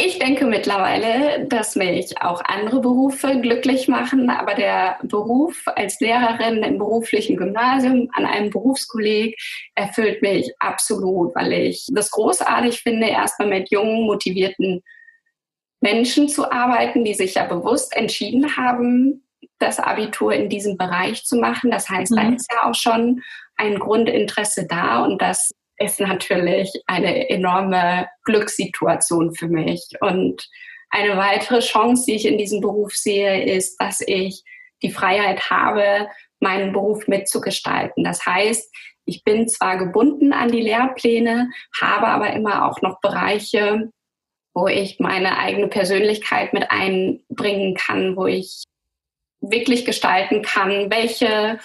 Ich 0.00 0.20
denke 0.20 0.46
mittlerweile, 0.46 1.44
dass 1.46 1.74
mich 1.74 2.22
auch 2.22 2.40
andere 2.44 2.80
Berufe 2.80 3.40
glücklich 3.40 3.88
machen, 3.88 4.30
aber 4.30 4.54
der 4.54 4.96
Beruf 5.02 5.64
als 5.74 5.98
Lehrerin 5.98 6.62
im 6.62 6.78
beruflichen 6.78 7.36
Gymnasium 7.36 8.08
an 8.12 8.24
einem 8.24 8.50
Berufskolleg 8.50 9.36
erfüllt 9.74 10.22
mich 10.22 10.52
absolut, 10.60 11.34
weil 11.34 11.52
ich 11.52 11.88
das 11.90 12.12
großartig 12.12 12.80
finde, 12.80 13.08
erstmal 13.08 13.48
mit 13.48 13.72
jungen, 13.72 14.06
motivierten 14.06 14.84
Menschen 15.80 16.28
zu 16.28 16.48
arbeiten, 16.48 17.04
die 17.04 17.14
sich 17.14 17.34
ja 17.34 17.46
bewusst 17.46 17.96
entschieden 17.96 18.56
haben, 18.56 19.26
das 19.58 19.80
Abitur 19.80 20.32
in 20.32 20.48
diesem 20.48 20.76
Bereich 20.76 21.24
zu 21.24 21.38
machen. 21.38 21.72
Das 21.72 21.88
heißt, 21.88 22.12
mhm. 22.12 22.16
da 22.16 22.28
ist 22.28 22.52
ja 22.52 22.70
auch 22.70 22.74
schon 22.76 23.20
ein 23.56 23.80
Grundinteresse 23.80 24.64
da 24.68 25.04
und 25.04 25.20
das 25.20 25.50
ist 25.78 26.00
natürlich 26.00 26.72
eine 26.86 27.28
enorme 27.30 28.08
Glückssituation 28.24 29.34
für 29.34 29.48
mich. 29.48 29.88
Und 30.00 30.48
eine 30.90 31.16
weitere 31.16 31.60
Chance, 31.60 32.04
die 32.06 32.16
ich 32.16 32.26
in 32.26 32.38
diesem 32.38 32.60
Beruf 32.60 32.94
sehe, 32.94 33.44
ist, 33.44 33.76
dass 33.80 34.00
ich 34.00 34.42
die 34.82 34.90
Freiheit 34.90 35.50
habe, 35.50 36.08
meinen 36.40 36.72
Beruf 36.72 37.06
mitzugestalten. 37.08 38.04
Das 38.04 38.24
heißt, 38.24 38.72
ich 39.04 39.24
bin 39.24 39.48
zwar 39.48 39.78
gebunden 39.78 40.32
an 40.32 40.50
die 40.52 40.60
Lehrpläne, 40.60 41.50
habe 41.80 42.08
aber 42.08 42.32
immer 42.32 42.66
auch 42.66 42.82
noch 42.82 43.00
Bereiche, 43.00 43.90
wo 44.54 44.66
ich 44.66 44.98
meine 44.98 45.38
eigene 45.38 45.68
Persönlichkeit 45.68 46.52
mit 46.52 46.70
einbringen 46.70 47.74
kann, 47.74 48.16
wo 48.16 48.26
ich 48.26 48.64
wirklich 49.40 49.84
gestalten 49.84 50.42
kann, 50.42 50.90
welche 50.90 51.58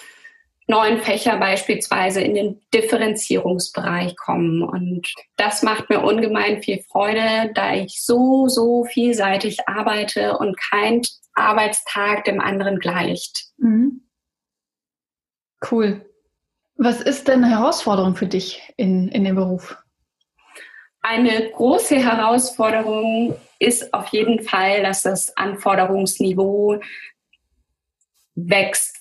neuen 0.66 0.98
Fächer 0.98 1.36
beispielsweise 1.38 2.20
in 2.20 2.34
den 2.34 2.60
Differenzierungsbereich 2.72 4.16
kommen. 4.16 4.62
Und 4.62 5.12
das 5.36 5.62
macht 5.62 5.90
mir 5.90 6.00
ungemein 6.00 6.62
viel 6.62 6.82
Freude, 6.82 7.52
da 7.54 7.74
ich 7.74 8.02
so, 8.02 8.48
so 8.48 8.84
vielseitig 8.84 9.68
arbeite 9.68 10.38
und 10.38 10.56
kein 10.70 11.02
Arbeitstag 11.34 12.24
dem 12.24 12.40
anderen 12.40 12.78
gleicht. 12.78 13.46
Mhm. 13.58 14.02
Cool. 15.70 16.04
Was 16.76 17.00
ist 17.00 17.28
denn 17.28 17.44
eine 17.44 17.58
Herausforderung 17.58 18.16
für 18.16 18.26
dich 18.26 18.62
in, 18.76 19.08
in 19.08 19.24
dem 19.24 19.36
Beruf? 19.36 19.76
Eine 21.00 21.50
große 21.50 21.96
Herausforderung 21.96 23.36
ist 23.58 23.92
auf 23.92 24.08
jeden 24.08 24.42
Fall, 24.42 24.82
dass 24.82 25.02
das 25.02 25.36
Anforderungsniveau 25.36 26.80
wächst 28.34 28.93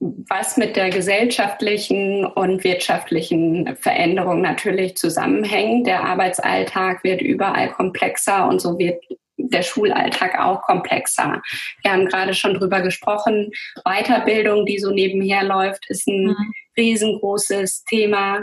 was 0.00 0.56
mit 0.56 0.76
der 0.76 0.90
gesellschaftlichen 0.90 2.26
und 2.26 2.64
wirtschaftlichen 2.64 3.76
Veränderung 3.76 4.40
natürlich 4.42 4.96
zusammenhängt. 4.96 5.86
Der 5.86 6.04
Arbeitsalltag 6.04 7.04
wird 7.04 7.22
überall 7.22 7.70
komplexer 7.70 8.46
und 8.48 8.60
so 8.60 8.78
wird 8.78 9.02
der 9.36 9.62
Schulalltag 9.62 10.38
auch 10.38 10.62
komplexer. 10.62 11.42
Wir 11.82 11.92
haben 11.92 12.06
gerade 12.06 12.34
schon 12.34 12.54
drüber 12.54 12.82
gesprochen. 12.82 13.50
Weiterbildung, 13.84 14.66
die 14.66 14.78
so 14.78 14.90
nebenher 14.90 15.44
läuft, 15.44 15.88
ist 15.88 16.06
ein 16.06 16.26
mhm. 16.26 16.52
riesengroßes 16.76 17.84
Thema. 17.84 18.42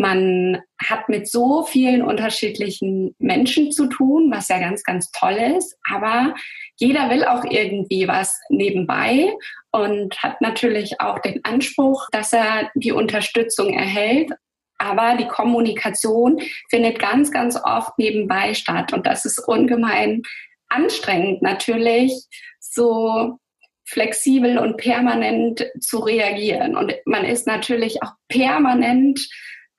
Man 0.00 0.62
hat 0.82 1.10
mit 1.10 1.28
so 1.28 1.62
vielen 1.62 2.00
unterschiedlichen 2.00 3.14
Menschen 3.18 3.70
zu 3.70 3.86
tun, 3.86 4.30
was 4.32 4.48
ja 4.48 4.58
ganz, 4.58 4.82
ganz 4.82 5.10
toll 5.10 5.34
ist. 5.58 5.76
Aber 5.90 6.34
jeder 6.76 7.10
will 7.10 7.22
auch 7.24 7.44
irgendwie 7.44 8.08
was 8.08 8.40
nebenbei 8.48 9.30
und 9.72 10.16
hat 10.22 10.40
natürlich 10.40 11.02
auch 11.02 11.18
den 11.18 11.44
Anspruch, 11.44 12.08
dass 12.12 12.32
er 12.32 12.70
die 12.74 12.92
Unterstützung 12.92 13.74
erhält. 13.74 14.30
Aber 14.78 15.18
die 15.18 15.28
Kommunikation 15.28 16.40
findet 16.70 16.98
ganz, 16.98 17.30
ganz 17.30 17.58
oft 17.62 17.98
nebenbei 17.98 18.54
statt. 18.54 18.94
Und 18.94 19.06
das 19.06 19.26
ist 19.26 19.38
ungemein 19.38 20.22
anstrengend 20.70 21.42
natürlich, 21.42 22.14
so 22.58 23.38
flexibel 23.84 24.56
und 24.56 24.78
permanent 24.78 25.68
zu 25.80 25.98
reagieren. 25.98 26.74
Und 26.74 26.94
man 27.04 27.26
ist 27.26 27.46
natürlich 27.46 28.02
auch 28.02 28.12
permanent 28.28 29.20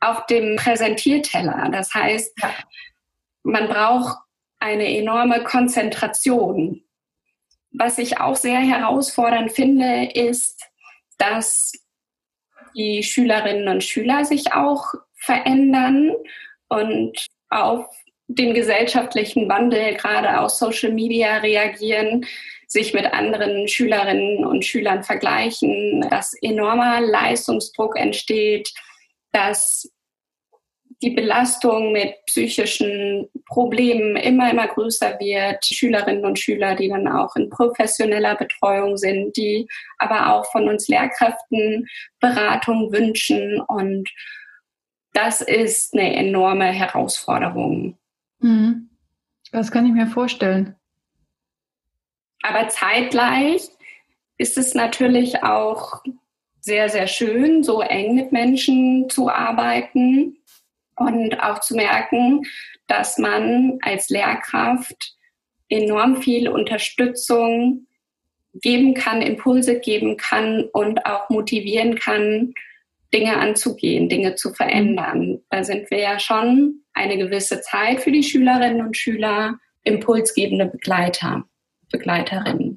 auf 0.02 0.26
dem 0.26 0.58
Präsentierteller. 0.58 1.70
Das 1.72 1.94
heißt, 1.94 2.36
man 3.44 3.68
braucht 3.68 4.18
eine 4.60 4.98
enorme 4.98 5.44
Konzentration. 5.44 6.84
Was 7.72 7.98
ich 7.98 8.20
auch 8.20 8.36
sehr 8.36 8.60
herausfordernd 8.60 9.52
finde, 9.54 10.12
ist, 10.14 10.68
dass 11.18 11.72
die 12.76 13.04
Schülerinnen 13.04 13.68
und 13.68 13.84
Schüler 13.84 14.26
sich 14.26 14.54
auch 14.54 14.86
verändern 15.16 16.12
und 16.68 17.28
auf 17.50 17.86
den 18.28 18.54
gesellschaftlichen 18.54 19.50
Wandel 19.50 19.96
gerade 19.96 20.40
aus 20.40 20.58
Social 20.58 20.92
Media 20.94 21.38
reagieren, 21.38 22.26
sich 22.68 22.94
mit 22.94 23.06
anderen 23.06 23.68
Schülerinnen 23.68 24.46
und 24.46 24.64
Schülern 24.64 25.04
vergleichen, 25.04 26.08
dass 26.10 26.34
enormer 26.42 27.02
Leistungsdruck 27.02 28.00
entsteht, 28.00 28.72
dass 29.32 29.92
die 31.02 31.12
Belastung 31.12 31.92
mit 31.94 32.14
psychischen 32.28 33.28
Problemen 33.48 34.16
immer, 34.18 34.52
immer 34.52 34.68
größer 34.68 35.20
wird. 35.20 35.66
Schülerinnen 35.66 36.26
und 36.26 36.38
Schüler, 36.38 36.76
die 36.76 36.90
dann 36.90 37.08
auch 37.08 37.36
in 37.36 37.50
professioneller 37.50 38.36
Betreuung 38.36 38.98
sind, 38.98 39.36
die 39.36 39.68
aber 39.98 40.34
auch 40.34 40.46
von 40.52 40.70
uns 40.70 40.88
Lehrkräften 40.88 41.88
Beratung 42.20 42.92
wünschen. 42.92 43.60
Und 43.62 44.10
das 45.14 45.42
ist 45.42 45.94
eine 45.94 46.16
enorme 46.16 46.66
Herausforderung. 46.66 47.98
Mhm. 48.40 48.90
Das 49.52 49.72
kann 49.72 49.86
ich 49.86 49.94
mir 49.94 50.08
vorstellen. 50.08 50.76
Aber 52.44 52.70
zeitgleich 52.70 53.70
ist 54.38 54.58
es 54.58 54.74
natürlich 54.74 55.44
auch 55.44 56.02
sehr, 56.62 56.90
sehr 56.90 57.08
schön, 57.08 57.64
so 57.64 57.82
eng 57.82 58.16
mit 58.16 58.32
Menschen 58.32 59.10
zu 59.10 59.30
arbeiten 59.30 60.38
und 60.96 61.42
auch 61.42 61.60
zu 61.60 61.76
merken, 61.76 62.44
dass 62.88 63.18
man 63.18 63.80
als 63.82 64.10
Lehrkraft 64.10 65.16
enorm 65.70 66.22
viel 66.22 66.48
Unterstützung 66.50 67.88
geben 68.54 68.94
kann, 68.94 69.22
Impulse 69.22 69.80
geben 69.80 70.18
kann 70.18 70.66
und 70.74 71.06
auch 71.06 71.30
motivieren 71.30 71.96
kann, 71.96 72.54
Dinge 73.14 73.38
anzugehen, 73.38 74.10
Dinge 74.10 74.36
zu 74.36 74.54
verändern. 74.54 75.42
Da 75.50 75.64
sind 75.64 75.90
wir 75.90 76.00
ja 76.00 76.20
schon 76.20 76.82
eine 76.94 77.18
gewisse 77.18 77.62
Zeit 77.62 78.02
für 78.02 78.12
die 78.12 78.24
Schülerinnen 78.24 78.86
und 78.86 78.96
Schüler 78.96 79.58
impulsgebende 79.84 80.66
Begleiter, 80.66 81.46
Begleiterinnen. 81.92 82.71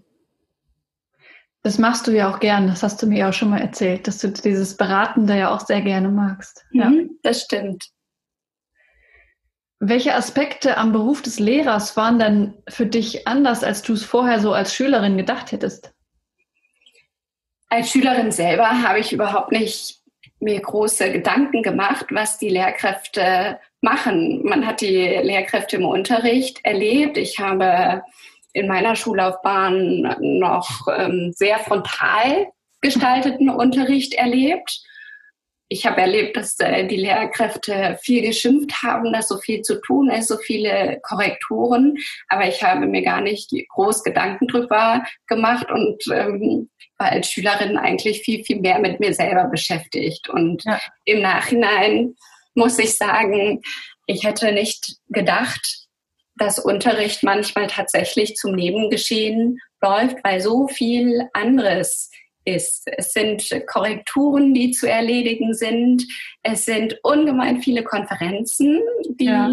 Das 1.64 1.78
machst 1.78 2.06
du 2.06 2.10
ja 2.10 2.30
auch 2.30 2.40
gern, 2.40 2.66
das 2.66 2.82
hast 2.82 3.02
du 3.02 3.06
mir 3.06 3.26
auch 3.26 3.32
schon 3.32 3.48
mal 3.48 3.60
erzählt, 3.60 4.06
dass 4.06 4.18
du 4.18 4.28
dieses 4.28 4.76
Beratende 4.76 5.34
ja 5.34 5.52
auch 5.52 5.60
sehr 5.60 5.80
gerne 5.80 6.10
magst. 6.10 6.62
Ja, 6.72 6.90
mhm, 6.90 7.18
das 7.22 7.40
stimmt. 7.40 7.88
Welche 9.80 10.14
Aspekte 10.14 10.76
am 10.76 10.92
Beruf 10.92 11.22
des 11.22 11.40
Lehrers 11.40 11.96
waren 11.96 12.18
denn 12.18 12.62
für 12.68 12.84
dich 12.84 13.26
anders, 13.26 13.64
als 13.64 13.80
du 13.80 13.94
es 13.94 14.04
vorher 14.04 14.40
so 14.40 14.52
als 14.52 14.74
Schülerin 14.74 15.16
gedacht 15.16 15.52
hättest? 15.52 15.94
Als 17.70 17.90
Schülerin 17.90 18.30
selber 18.30 18.82
habe 18.82 18.98
ich 18.98 19.14
überhaupt 19.14 19.50
nicht 19.50 20.02
mir 20.40 20.60
große 20.60 21.12
Gedanken 21.12 21.62
gemacht, 21.62 22.06
was 22.10 22.36
die 22.36 22.50
Lehrkräfte 22.50 23.58
machen. 23.80 24.42
Man 24.44 24.66
hat 24.66 24.82
die 24.82 25.18
Lehrkräfte 25.22 25.76
im 25.76 25.86
Unterricht 25.86 26.62
erlebt. 26.62 27.16
Ich 27.16 27.38
habe 27.38 28.02
in 28.54 28.68
meiner 28.68 28.96
Schullaufbahn 28.96 30.16
noch 30.20 30.86
ähm, 30.96 31.32
sehr 31.34 31.58
frontal 31.58 32.46
gestalteten 32.80 33.50
Unterricht 33.50 34.14
erlebt. 34.14 34.80
Ich 35.68 35.86
habe 35.86 36.00
erlebt, 36.02 36.36
dass 36.36 36.58
äh, 36.60 36.86
die 36.86 36.96
Lehrkräfte 36.96 37.98
viel 38.00 38.22
geschimpft 38.22 38.82
haben, 38.82 39.12
dass 39.12 39.28
so 39.28 39.38
viel 39.38 39.62
zu 39.62 39.80
tun 39.80 40.08
ist, 40.08 40.28
so 40.28 40.36
viele 40.36 41.00
Korrekturen. 41.02 41.96
Aber 42.28 42.46
ich 42.46 42.62
habe 42.62 42.86
mir 42.86 43.02
gar 43.02 43.20
nicht 43.20 43.50
groß 43.70 44.04
Gedanken 44.04 44.46
drüber 44.46 45.02
gemacht 45.26 45.70
und 45.70 46.02
ähm, 46.12 46.70
war 46.98 47.10
als 47.10 47.30
Schülerin 47.30 47.76
eigentlich 47.76 48.22
viel, 48.22 48.44
viel 48.44 48.60
mehr 48.60 48.78
mit 48.78 49.00
mir 49.00 49.14
selber 49.14 49.44
beschäftigt. 49.44 50.28
Und 50.28 50.62
ja. 50.64 50.78
im 51.06 51.22
Nachhinein 51.22 52.14
muss 52.54 52.78
ich 52.78 52.96
sagen, 52.96 53.60
ich 54.06 54.22
hätte 54.22 54.52
nicht 54.52 54.96
gedacht, 55.08 55.83
dass 56.36 56.58
Unterricht 56.58 57.22
manchmal 57.22 57.66
tatsächlich 57.68 58.36
zum 58.36 58.54
Nebengeschehen 58.54 59.60
läuft, 59.80 60.16
weil 60.24 60.40
so 60.40 60.66
viel 60.66 61.28
anderes 61.32 62.10
ist. 62.44 62.88
Es 62.96 63.12
sind 63.12 63.48
Korrekturen, 63.66 64.54
die 64.54 64.70
zu 64.70 64.88
erledigen 64.88 65.54
sind. 65.54 66.04
Es 66.42 66.64
sind 66.64 66.98
ungemein 67.02 67.62
viele 67.62 67.82
Konferenzen, 67.82 68.80
die 69.08 69.24
ja. 69.26 69.48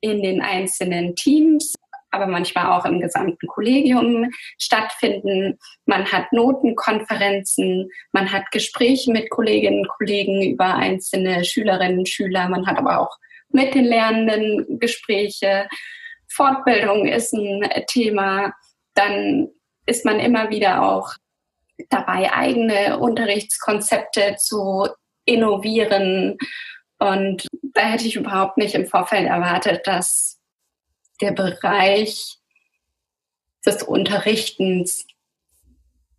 in 0.00 0.22
den 0.22 0.40
einzelnen 0.40 1.14
Teams, 1.16 1.74
aber 2.10 2.26
manchmal 2.26 2.66
auch 2.66 2.84
im 2.86 3.00
gesamten 3.00 3.46
Kollegium 3.46 4.30
stattfinden. 4.58 5.58
Man 5.86 6.10
hat 6.10 6.32
Notenkonferenzen, 6.32 7.90
man 8.12 8.32
hat 8.32 8.50
Gespräche 8.52 9.12
mit 9.12 9.30
Kolleginnen 9.30 9.80
und 9.80 9.88
Kollegen 9.88 10.42
über 10.42 10.74
einzelne 10.74 11.44
Schülerinnen 11.44 12.00
und 12.00 12.08
Schüler, 12.08 12.48
man 12.48 12.66
hat 12.66 12.78
aber 12.78 13.00
auch 13.00 13.16
mit 13.52 13.74
den 13.74 13.84
Lernenden 13.84 14.78
Gespräche. 14.78 15.66
Fortbildung 16.40 17.06
ist 17.06 17.34
ein 17.34 17.68
Thema. 17.86 18.54
Dann 18.94 19.48
ist 19.84 20.06
man 20.06 20.18
immer 20.18 20.48
wieder 20.48 20.82
auch 20.82 21.12
dabei, 21.90 22.32
eigene 22.32 22.98
Unterrichtskonzepte 22.98 24.36
zu 24.38 24.88
innovieren. 25.26 26.38
Und 26.98 27.46
da 27.74 27.82
hätte 27.82 28.06
ich 28.06 28.16
überhaupt 28.16 28.56
nicht 28.56 28.74
im 28.74 28.86
Vorfeld 28.86 29.28
erwartet, 29.28 29.86
dass 29.86 30.40
der 31.20 31.32
Bereich 31.32 32.38
des 33.66 33.82
Unterrichtens 33.82 35.06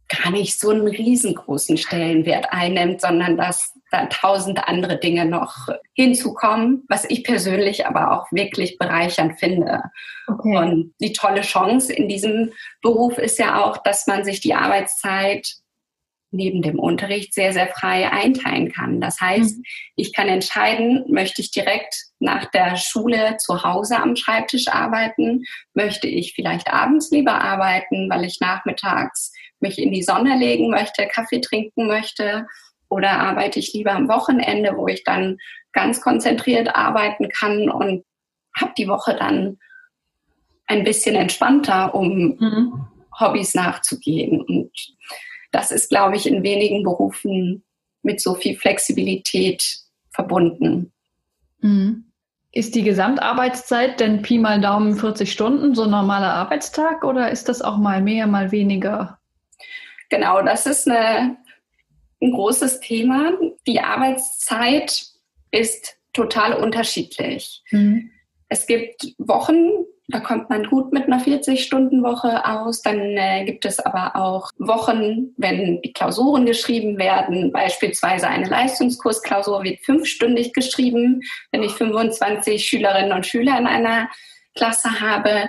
gar 0.08 0.30
nicht 0.30 0.60
so 0.60 0.70
einen 0.70 0.88
riesengroßen 0.88 1.78
Stellenwert 1.78 2.46
einnimmt, 2.52 3.02
sondern 3.02 3.38
dass 3.38 3.74
da 3.92 4.06
tausend 4.06 4.68
andere 4.68 4.98
Dinge 4.98 5.26
noch 5.26 5.68
hinzukommen, 5.94 6.86
was 6.88 7.06
ich 7.10 7.24
persönlich 7.24 7.86
aber 7.86 8.12
auch 8.12 8.32
wirklich 8.32 8.78
bereichernd 8.78 9.40
finde. 9.40 9.84
Okay. 10.28 10.58
Und 10.58 10.94
die 11.00 11.14
tolle 11.14 11.42
Chance 11.42 11.94
in 11.94 12.08
diesem 12.08 12.52
Beruf 12.82 13.18
ist 13.18 13.38
ja 13.38 13.64
auch, 13.64 13.78
dass 13.78 14.08
man 14.08 14.24
sich 14.24 14.40
die 14.40 14.56
Arbeitszeit 14.56 15.56
neben 16.32 16.62
dem 16.62 16.80
Unterricht 16.80 17.34
sehr, 17.34 17.52
sehr 17.52 17.68
frei 17.68 18.10
einteilen 18.10 18.72
kann. 18.72 19.02
Das 19.02 19.20
heißt, 19.20 19.58
mhm. 19.58 19.64
ich 19.98 20.14
kann 20.14 20.30
entscheiden, 20.30 21.04
möchte 21.10 21.42
ich 21.42 21.52
direkt 21.52 22.06
nach 22.20 22.46
der 22.46 22.78
Schule 22.78 23.36
zu 23.38 23.64
Hause 23.64 23.98
am 23.98 24.16
Schreibtisch 24.16 24.70
arbeiten, 24.70 25.44
möchte 25.74 26.08
ich 26.08 26.34
vielleicht 26.34 26.72
abends 26.72 27.12
lieber 27.12 27.34
arbeiten, 27.34 28.10
weil 28.10 28.24
ich 28.24 28.40
nachmittags 28.40 29.34
mich 29.60 29.78
in 29.78 29.92
die 29.92 30.04
Sonne 30.04 30.38
legen 30.38 30.70
möchte, 30.70 31.06
Kaffee 31.08 31.42
trinken 31.42 31.88
möchte 31.88 32.48
oder 32.92 33.12
arbeite 33.12 33.58
ich 33.58 33.74
lieber 33.74 33.94
am 33.94 34.10
Wochenende, 34.10 34.76
wo 34.76 34.88
ich 34.88 35.04
dann 35.06 35.38
ganz 35.72 36.02
konzentriert 36.02 36.76
arbeiten 36.76 37.30
kann 37.30 37.70
und 37.70 38.04
habe 38.60 38.74
die 38.78 38.90
Woche 38.90 39.16
dann 39.16 39.58
ein 40.68 40.84
bisschen 40.84 41.16
entspannter, 41.16 41.96
um 41.96 42.36
mhm. 42.38 42.88
Hobbys 43.18 43.56
nachzugehen. 43.56 44.42
Und 44.42 44.72
das 45.52 45.72
ist, 45.72 45.90
glaube 45.90 46.18
ich, 46.18 46.28
in 46.28 46.44
wenigen 46.44 46.84
Berufen 46.84 47.64
mit 48.04 48.20
so 48.20 48.36
viel 48.36 48.58
Flexibilität 48.58 49.64
verbunden. 50.10 50.92
Mhm. 51.60 52.12
Ist 52.52 52.76
die 52.76 52.84
Gesamtarbeitszeit 52.84 54.02
denn 54.02 54.22
Pi 54.22 54.38
mal 54.38 54.60
Daumen 54.60 54.96
40 54.98 55.32
Stunden, 55.32 55.76
so 55.76 55.84
ein 55.84 55.92
normaler 55.92 56.34
Arbeitstag, 56.34 57.06
oder 57.06 57.32
ist 57.32 57.48
das 57.48 57.62
auch 57.62 57.78
mal 57.78 58.02
mehr, 58.02 58.28
mal 58.28 58.52
weniger? 58.52 59.20
Genau, 60.10 60.42
das 60.42 60.66
ist 60.66 60.90
eine 60.90 61.38
ein 62.22 62.32
großes 62.32 62.80
Thema. 62.80 63.34
Die 63.68 63.80
Arbeitszeit 63.80 65.06
ist 65.52 65.98
total 66.14 66.54
unterschiedlich. 66.54 67.64
Mhm. 67.72 68.12
Es 68.50 68.68
gibt 68.68 69.14
Wochen, 69.18 69.70
da 70.10 70.20
kommt 70.20 70.50
man 70.50 70.66
gut 70.66 70.92
mit 70.92 71.06
einer 71.06 71.24
40-Stunden-Woche 71.24 72.46
aus. 72.46 72.82
Dann 72.82 73.00
äh, 73.00 73.46
gibt 73.46 73.66
es 73.66 73.80
aber 73.80 74.16
auch 74.16 74.50
Wochen, 74.58 75.34
wenn 75.38 75.82
die 75.82 75.94
Klausuren 75.94 76.46
geschrieben 76.46 76.98
werden. 76.98 77.52
Beispielsweise 77.52 78.28
eine 78.28 78.48
Leistungskursklausur 78.48 79.64
wird 79.64 79.80
fünfstündig 79.86 80.54
geschrieben. 80.54 81.22
Wenn 81.52 81.64
ich 81.64 81.72
25 81.72 82.66
Schülerinnen 82.66 83.14
und 83.14 83.26
Schüler 83.26 83.58
in 83.58 83.68
einer 83.68 84.10
Klasse 84.54 85.00
habe, 85.00 85.48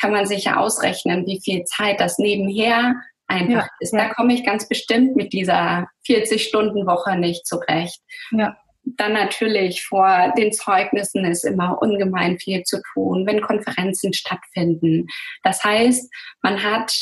kann 0.00 0.12
man 0.12 0.26
sich 0.26 0.44
ja 0.44 0.56
ausrechnen, 0.56 1.26
wie 1.26 1.40
viel 1.40 1.64
Zeit 1.64 2.00
das 2.00 2.18
nebenher 2.18 2.96
einfach 3.30 3.66
ja, 3.66 3.68
ist. 3.80 3.94
Da 3.94 4.12
komme 4.12 4.34
ich 4.34 4.44
ganz 4.44 4.68
bestimmt 4.68 5.16
mit 5.16 5.32
dieser 5.32 5.88
40-Stunden-Woche 6.06 7.16
nicht 7.16 7.46
zurecht. 7.46 8.00
Ja. 8.32 8.56
Dann 8.82 9.12
natürlich 9.12 9.84
vor 9.84 10.32
den 10.36 10.52
Zeugnissen 10.52 11.24
ist 11.24 11.44
immer 11.44 11.80
ungemein 11.80 12.38
viel 12.38 12.62
zu 12.64 12.80
tun, 12.92 13.26
wenn 13.26 13.40
Konferenzen 13.40 14.12
stattfinden. 14.12 15.06
Das 15.42 15.62
heißt, 15.62 16.12
man 16.42 16.62
hat 16.62 16.92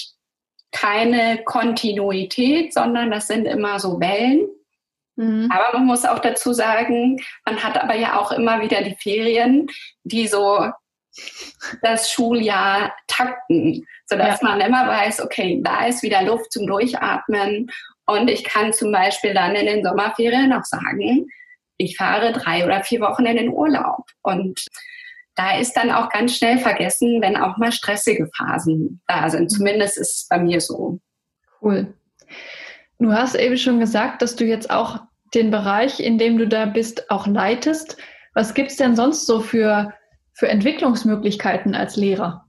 keine 0.72 1.42
Kontinuität, 1.44 2.74
sondern 2.74 3.10
das 3.10 3.28
sind 3.28 3.46
immer 3.46 3.78
so 3.78 4.00
Wellen. 4.00 4.48
Mhm. 5.16 5.50
Aber 5.50 5.78
man 5.78 5.86
muss 5.86 6.04
auch 6.04 6.18
dazu 6.18 6.52
sagen, 6.52 7.20
man 7.46 7.62
hat 7.62 7.82
aber 7.82 7.96
ja 7.96 8.18
auch 8.18 8.32
immer 8.32 8.60
wieder 8.60 8.82
die 8.82 8.96
Ferien, 8.96 9.68
die 10.04 10.26
so 10.26 10.70
das 11.82 12.10
Schuljahr 12.10 12.94
takten, 13.06 13.84
sodass 14.06 14.40
ja. 14.40 14.48
man 14.48 14.60
immer 14.60 14.86
weiß, 14.86 15.20
okay, 15.22 15.60
da 15.62 15.86
ist 15.86 16.02
wieder 16.02 16.22
Luft 16.22 16.52
zum 16.52 16.66
Durchatmen 16.66 17.70
und 18.06 18.28
ich 18.28 18.44
kann 18.44 18.72
zum 18.72 18.92
Beispiel 18.92 19.34
dann 19.34 19.54
in 19.54 19.66
den 19.66 19.84
Sommerferien 19.84 20.52
auch 20.52 20.64
sagen, 20.64 21.26
ich 21.76 21.96
fahre 21.96 22.32
drei 22.32 22.64
oder 22.64 22.82
vier 22.82 23.00
Wochen 23.00 23.26
in 23.26 23.36
den 23.36 23.50
Urlaub 23.50 24.04
und 24.22 24.66
da 25.38 25.56
ist 25.56 25.74
dann 25.74 25.92
auch 25.92 26.08
ganz 26.08 26.36
schnell 26.36 26.58
vergessen, 26.58 27.22
wenn 27.22 27.36
auch 27.36 27.58
mal 27.58 27.70
stressige 27.70 28.28
Phasen 28.36 29.00
da 29.06 29.30
sind. 29.30 29.48
Zumindest 29.50 29.96
ist 29.96 30.16
es 30.16 30.26
bei 30.28 30.40
mir 30.40 30.60
so. 30.60 30.98
Cool. 31.62 31.94
Du 32.98 33.12
hast 33.12 33.36
eben 33.36 33.56
schon 33.56 33.78
gesagt, 33.78 34.20
dass 34.20 34.34
du 34.34 34.44
jetzt 34.44 34.68
auch 34.70 35.00
den 35.34 35.52
Bereich, 35.52 36.00
in 36.00 36.18
dem 36.18 36.38
du 36.38 36.48
da 36.48 36.66
bist, 36.66 37.08
auch 37.10 37.28
leitest. 37.28 37.96
Was 38.34 38.54
gibt 38.54 38.72
es 38.72 38.78
denn 38.78 38.96
sonst 38.96 39.26
so 39.26 39.40
für 39.40 39.94
für 40.38 40.48
Entwicklungsmöglichkeiten 40.48 41.74
als 41.74 41.96
Lehrer? 41.96 42.46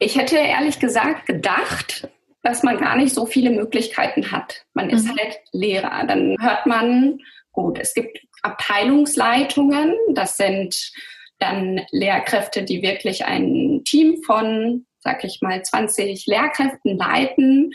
Ich 0.00 0.18
hätte 0.18 0.36
ehrlich 0.36 0.80
gesagt 0.80 1.26
gedacht, 1.26 2.08
dass 2.42 2.64
man 2.64 2.78
gar 2.78 2.96
nicht 2.96 3.14
so 3.14 3.26
viele 3.26 3.50
Möglichkeiten 3.50 4.32
hat. 4.32 4.66
Man 4.74 4.86
mhm. 4.86 4.94
ist 4.94 5.08
halt 5.08 5.38
Lehrer. 5.52 6.04
Dann 6.06 6.36
hört 6.40 6.66
man, 6.66 7.20
gut, 7.52 7.78
es 7.78 7.94
gibt 7.94 8.18
Abteilungsleitungen, 8.42 9.94
das 10.14 10.36
sind 10.36 10.90
dann 11.38 11.80
Lehrkräfte, 11.92 12.64
die 12.64 12.82
wirklich 12.82 13.24
ein 13.24 13.82
Team 13.84 14.22
von, 14.24 14.86
sag 14.98 15.22
ich 15.24 15.40
mal, 15.42 15.62
20 15.62 16.26
Lehrkräften 16.26 16.98
leiten 16.98 17.72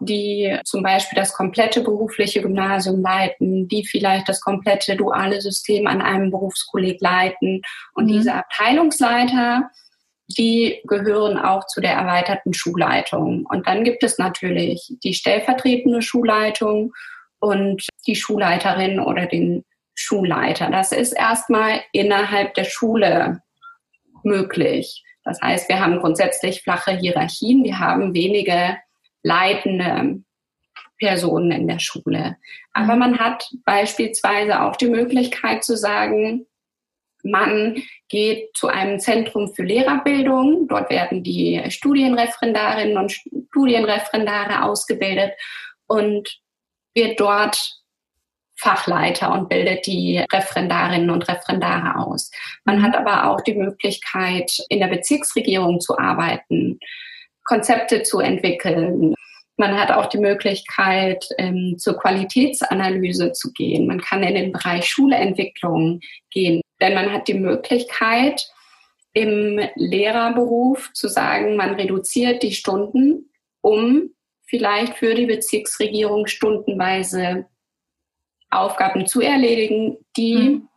die 0.00 0.58
zum 0.64 0.82
Beispiel 0.82 1.16
das 1.16 1.32
komplette 1.32 1.80
berufliche 1.80 2.42
Gymnasium 2.42 3.00
leiten, 3.00 3.68
die 3.68 3.86
vielleicht 3.86 4.28
das 4.28 4.40
komplette 4.40 4.96
duale 4.96 5.40
System 5.40 5.86
an 5.86 6.02
einem 6.02 6.30
Berufskolleg 6.30 7.00
leiten. 7.00 7.62
Und 7.94 8.06
mhm. 8.06 8.12
diese 8.12 8.34
Abteilungsleiter 8.34 9.70
die 10.28 10.80
gehören 10.84 11.38
auch 11.38 11.66
zu 11.66 11.80
der 11.80 11.92
erweiterten 11.92 12.54
Schulleitung. 12.54 13.46
Und 13.46 13.66
dann 13.66 13.84
gibt 13.84 14.02
es 14.02 14.18
natürlich 14.18 14.94
die 15.02 15.14
stellvertretende 15.14 16.02
Schulleitung 16.02 16.92
und 17.40 17.86
die 18.06 18.16
Schulleiterin 18.16 19.00
oder 19.00 19.26
den 19.26 19.64
Schulleiter. 19.94 20.70
Das 20.70 20.92
ist 20.92 21.12
erstmal 21.12 21.82
innerhalb 21.92 22.54
der 22.54 22.64
Schule 22.64 23.42
möglich. 24.22 25.04
Das 25.24 25.40
heißt, 25.40 25.68
wir 25.68 25.80
haben 25.80 26.00
grundsätzlich 26.00 26.62
flache 26.62 26.92
Hierarchien, 26.92 27.62
wir 27.64 27.78
haben 27.78 28.14
wenige 28.14 28.76
leitende 29.24 30.20
Personen 30.98 31.50
in 31.50 31.66
der 31.66 31.80
Schule. 31.80 32.36
Aber 32.72 32.94
man 32.94 33.18
hat 33.18 33.50
beispielsweise 33.64 34.62
auch 34.62 34.76
die 34.76 34.86
Möglichkeit 34.86 35.64
zu 35.64 35.76
sagen, 35.76 36.46
man 37.24 37.82
geht 38.08 38.50
zu 38.54 38.68
einem 38.68 39.00
Zentrum 39.00 39.52
für 39.54 39.62
Lehrerbildung. 39.62 40.68
Dort 40.68 40.90
werden 40.90 41.24
die 41.24 41.62
Studienreferendarinnen 41.68 42.98
und 42.98 43.12
Studienreferendare 43.48 44.62
ausgebildet 44.62 45.32
und 45.86 46.38
wird 46.94 47.18
dort 47.18 47.80
Fachleiter 48.56 49.32
und 49.32 49.48
bildet 49.48 49.86
die 49.86 50.18
Referendarinnen 50.32 51.10
und 51.10 51.26
Referendare 51.26 51.98
aus. 51.98 52.30
Man 52.64 52.82
hat 52.82 52.94
aber 52.94 53.30
auch 53.30 53.40
die 53.40 53.54
Möglichkeit, 53.54 54.58
in 54.68 54.80
der 54.80 54.88
Bezirksregierung 54.88 55.80
zu 55.80 55.98
arbeiten, 55.98 56.78
Konzepte 57.44 58.02
zu 58.02 58.20
entwickeln. 58.20 59.14
Man 59.56 59.78
hat 59.78 59.92
auch 59.92 60.06
die 60.06 60.18
Möglichkeit, 60.18 61.24
ähm, 61.38 61.76
zur 61.78 61.96
Qualitätsanalyse 61.96 63.32
zu 63.32 63.52
gehen. 63.52 63.86
Man 63.86 64.00
kann 64.00 64.22
in 64.22 64.34
den 64.34 64.52
Bereich 64.52 64.88
Schulentwicklung 64.88 66.00
gehen. 66.30 66.60
Denn 66.80 66.94
man 66.94 67.12
hat 67.12 67.28
die 67.28 67.34
Möglichkeit, 67.34 68.44
im 69.12 69.60
Lehrerberuf 69.76 70.92
zu 70.92 71.08
sagen, 71.08 71.56
man 71.56 71.74
reduziert 71.74 72.42
die 72.42 72.52
Stunden, 72.52 73.30
um 73.60 74.10
vielleicht 74.44 74.94
für 74.94 75.14
die 75.14 75.26
Bezirksregierung 75.26 76.26
stundenweise 76.26 77.46
Aufgaben 78.50 79.06
zu 79.06 79.20
erledigen, 79.20 79.98
die 80.16 80.36
mhm. 80.36 80.68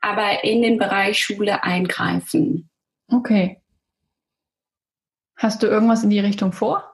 aber 0.00 0.42
in 0.42 0.62
den 0.62 0.78
Bereich 0.78 1.18
Schule 1.18 1.62
eingreifen. 1.62 2.70
Okay. 3.08 3.61
Hast 5.42 5.60
du 5.60 5.66
irgendwas 5.66 6.04
in 6.04 6.10
die 6.10 6.20
Richtung 6.20 6.52
vor? 6.52 6.88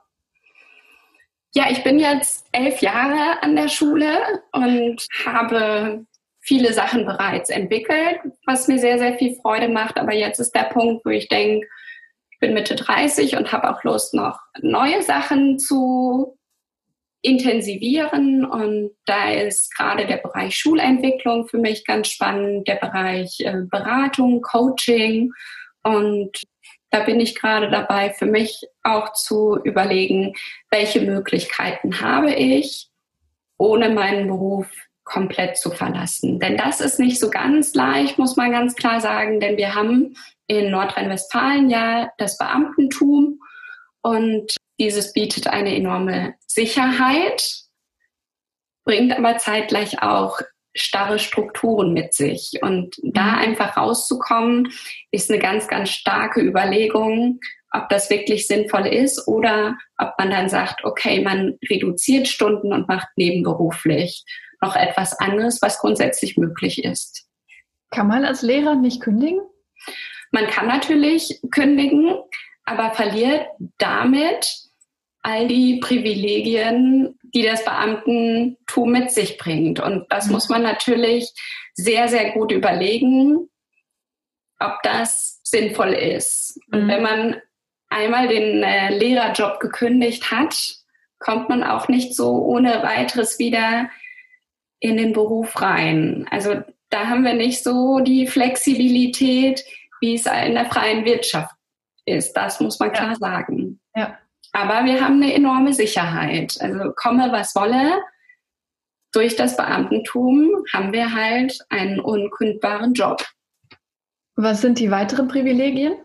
Ja, 1.55 1.67
ich 1.71 1.85
bin 1.85 1.99
jetzt 1.99 2.47
elf 2.53 2.81
Jahre 2.81 3.43
an 3.43 3.55
der 3.55 3.69
Schule 3.69 4.19
und 4.53 5.07
habe 5.27 6.07
viele 6.41 6.73
Sachen 6.73 7.05
bereits 7.05 7.51
entwickelt, 7.51 8.21
was 8.47 8.67
mir 8.67 8.79
sehr, 8.79 8.99
sehr 8.99 9.19
viel 9.19 9.37
Freude 9.43 9.69
macht. 9.69 9.99
Aber 9.99 10.15
jetzt 10.15 10.39
ist 10.39 10.55
der 10.55 10.63
Punkt, 10.63 11.05
wo 11.05 11.11
ich 11.11 11.29
denke, 11.29 11.67
ich 12.31 12.39
bin 12.39 12.55
Mitte 12.55 12.75
30 12.75 13.37
und 13.37 13.53
habe 13.53 13.69
auch 13.69 13.85
Lust, 13.85 14.15
noch 14.15 14.41
neue 14.63 15.03
Sachen 15.03 15.59
zu 15.59 16.39
intensivieren. 17.21 18.47
Und 18.47 18.93
da 19.05 19.31
ist 19.31 19.77
gerade 19.77 20.07
der 20.07 20.17
Bereich 20.17 20.57
Schulentwicklung 20.57 21.49
für 21.49 21.59
mich 21.59 21.85
ganz 21.85 22.09
spannend, 22.09 22.67
der 22.67 22.77
Bereich 22.77 23.41
äh, 23.41 23.61
Beratung, 23.69 24.41
Coaching. 24.41 25.33
Und 25.83 26.48
da 26.91 27.01
bin 27.01 27.21
ich 27.21 27.35
gerade 27.35 27.71
dabei, 27.71 28.11
für 28.11 28.27
mich 28.27 28.67
auch 28.83 29.13
zu 29.13 29.59
überlegen, 29.63 30.35
welche 30.71 31.01
Möglichkeiten 31.01 32.01
habe 32.01 32.33
ich, 32.33 32.89
ohne 33.59 33.91
meinen 33.91 34.29
Beruf 34.29 34.67
komplett 35.05 35.57
zu 35.57 35.71
verlassen. 35.71 36.39
Denn 36.39 36.57
das 36.57 36.81
ist 36.81 36.99
nicht 36.99 37.19
so 37.19 37.31
ganz 37.31 37.75
leicht, 37.75 38.19
muss 38.19 38.37
man 38.37 38.53
ganz 38.53 38.77
klar 38.77 39.01
sagen, 39.01 39.41
denn 39.41 39.57
wir 39.57 39.75
haben 39.75 40.15
in 40.47 40.71
Nordrhein-Westfalen 40.71 41.71
ja 41.71 42.11
das 42.19 42.39
Beamtentum 42.39 43.41
und 44.03 44.55
dieses 44.79 45.13
bietet 45.13 45.49
eine 45.49 45.75
enorme 45.75 46.35
Sicherheit, 46.47 47.43
bringt 48.85 49.13
aber 49.13 49.39
zeitgleich 49.39 50.03
auch 50.03 50.41
starre 50.75 51.19
Strukturen 51.19 51.93
mit 51.93 52.15
sich. 52.15 52.59
Und 52.63 52.97
da 53.03 53.33
mhm. 53.33 53.39
einfach 53.39 53.77
rauszukommen, 53.77 54.73
ist 55.11 55.31
eine 55.31 55.41
ganz, 55.41 55.69
ganz 55.69 55.91
starke 55.91 56.41
Überlegung, 56.41 57.41
ob 57.73 57.89
das 57.89 58.09
wirklich 58.11 58.47
sinnvoll 58.47 58.87
ist 58.87 59.29
oder 59.29 59.77
ob 59.99 60.13
man 60.19 60.31
dann 60.31 60.49
sagt, 60.49 60.85
okay, 60.85 61.23
man 61.23 61.59
reduziert 61.69 62.29
Stunden 62.29 62.73
und 62.73 62.89
macht 62.89 63.09
nebenberuflich 63.17 64.25
noch 64.61 64.75
etwas 64.75 65.19
anderes, 65.19 65.61
was 65.63 65.79
grundsätzlich 65.79 66.37
möglich 66.37 66.83
ist. 66.85 67.27
Kann 67.91 68.09
man 68.09 68.25
als 68.25 68.43
Lehrer 68.43 68.75
nicht 68.75 69.03
kündigen? 69.03 69.41
Man 70.31 70.47
kann 70.47 70.67
natürlich 70.67 71.41
kündigen, 71.51 72.17
aber 72.65 72.91
verliert 72.93 73.47
damit 73.79 74.68
all 75.29 75.47
die 75.47 75.79
Privilegien, 75.81 77.19
die 77.23 77.43
das 77.43 77.63
Beamtentum 77.63 78.91
mit 78.91 79.11
sich 79.11 79.37
bringt. 79.37 79.79
Und 79.79 80.07
das 80.11 80.27
mhm. 80.27 80.33
muss 80.33 80.49
man 80.49 80.63
natürlich 80.63 81.31
sehr, 81.75 82.09
sehr 82.09 82.33
gut 82.33 82.51
überlegen, 82.51 83.51
ob 84.59 84.83
das 84.83 85.41
sinnvoll 85.45 85.93
ist. 85.93 86.59
Mhm. 86.69 86.79
Und 86.79 86.89
wenn 86.89 87.03
man 87.03 87.37
einmal 87.91 88.29
den 88.29 88.63
äh, 88.63 88.97
Lehrerjob 88.97 89.61
gekündigt 89.61 90.31
hat, 90.31 90.57
kommt 91.19 91.51
man 91.51 91.63
auch 91.63 91.89
nicht 91.89 92.15
so 92.15 92.43
ohne 92.45 92.83
weiteres 92.83 93.39
wieder 93.39 93.91
in 94.81 94.97
den 94.97 95.13
Beruf 95.13 95.61
rein. 95.61 96.27
Also 96.31 96.63
da 96.89 97.09
haben 97.09 97.25
wir 97.25 97.35
nicht 97.35 97.63
so 97.63 98.01
die 98.01 98.27
Flexibilität, 98.27 99.63
wie 100.01 100.15
es 100.15 100.25
in 100.25 100.55
der 100.55 100.67
freien 100.67 101.05
Wirtschaft 101.05 101.55
ist. 102.07 102.33
Das 102.33 102.61
muss 102.61 102.79
man 102.79 102.93
klar 102.93 103.11
ja. 103.11 103.17
sagen. 103.17 103.81
Ja. 103.95 104.19
Aber 104.53 104.85
wir 104.85 105.01
haben 105.01 105.23
eine 105.23 105.35
enorme 105.35 105.73
Sicherheit. 105.73 106.59
Also 106.61 106.93
komme, 106.97 107.31
was 107.33 107.55
wolle, 107.55 108.01
durch 109.13 109.37
das 109.37 109.57
Beamtentum 109.57 110.65
haben 110.73 110.93
wir 110.93 111.15
halt 111.15 111.59
einen 111.69 112.01
unkündbaren 112.01 112.95
Job. 112.95 113.25
Was 114.37 114.61
sind 114.61 114.79
die 114.79 114.91
weiteren 114.91 115.29
Privilegien? 115.29 115.97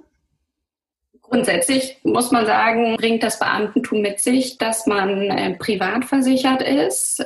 Grundsätzlich 1.22 1.98
muss 2.04 2.32
man 2.32 2.46
sagen, 2.46 2.96
bringt 2.98 3.24
das 3.24 3.40
Beamtentum 3.40 4.02
mit 4.02 4.20
sich, 4.20 4.58
dass 4.58 4.86
man 4.86 5.30
äh, 5.30 5.56
privat 5.58 6.06
versichert 6.06 6.62
ist, 6.62 7.26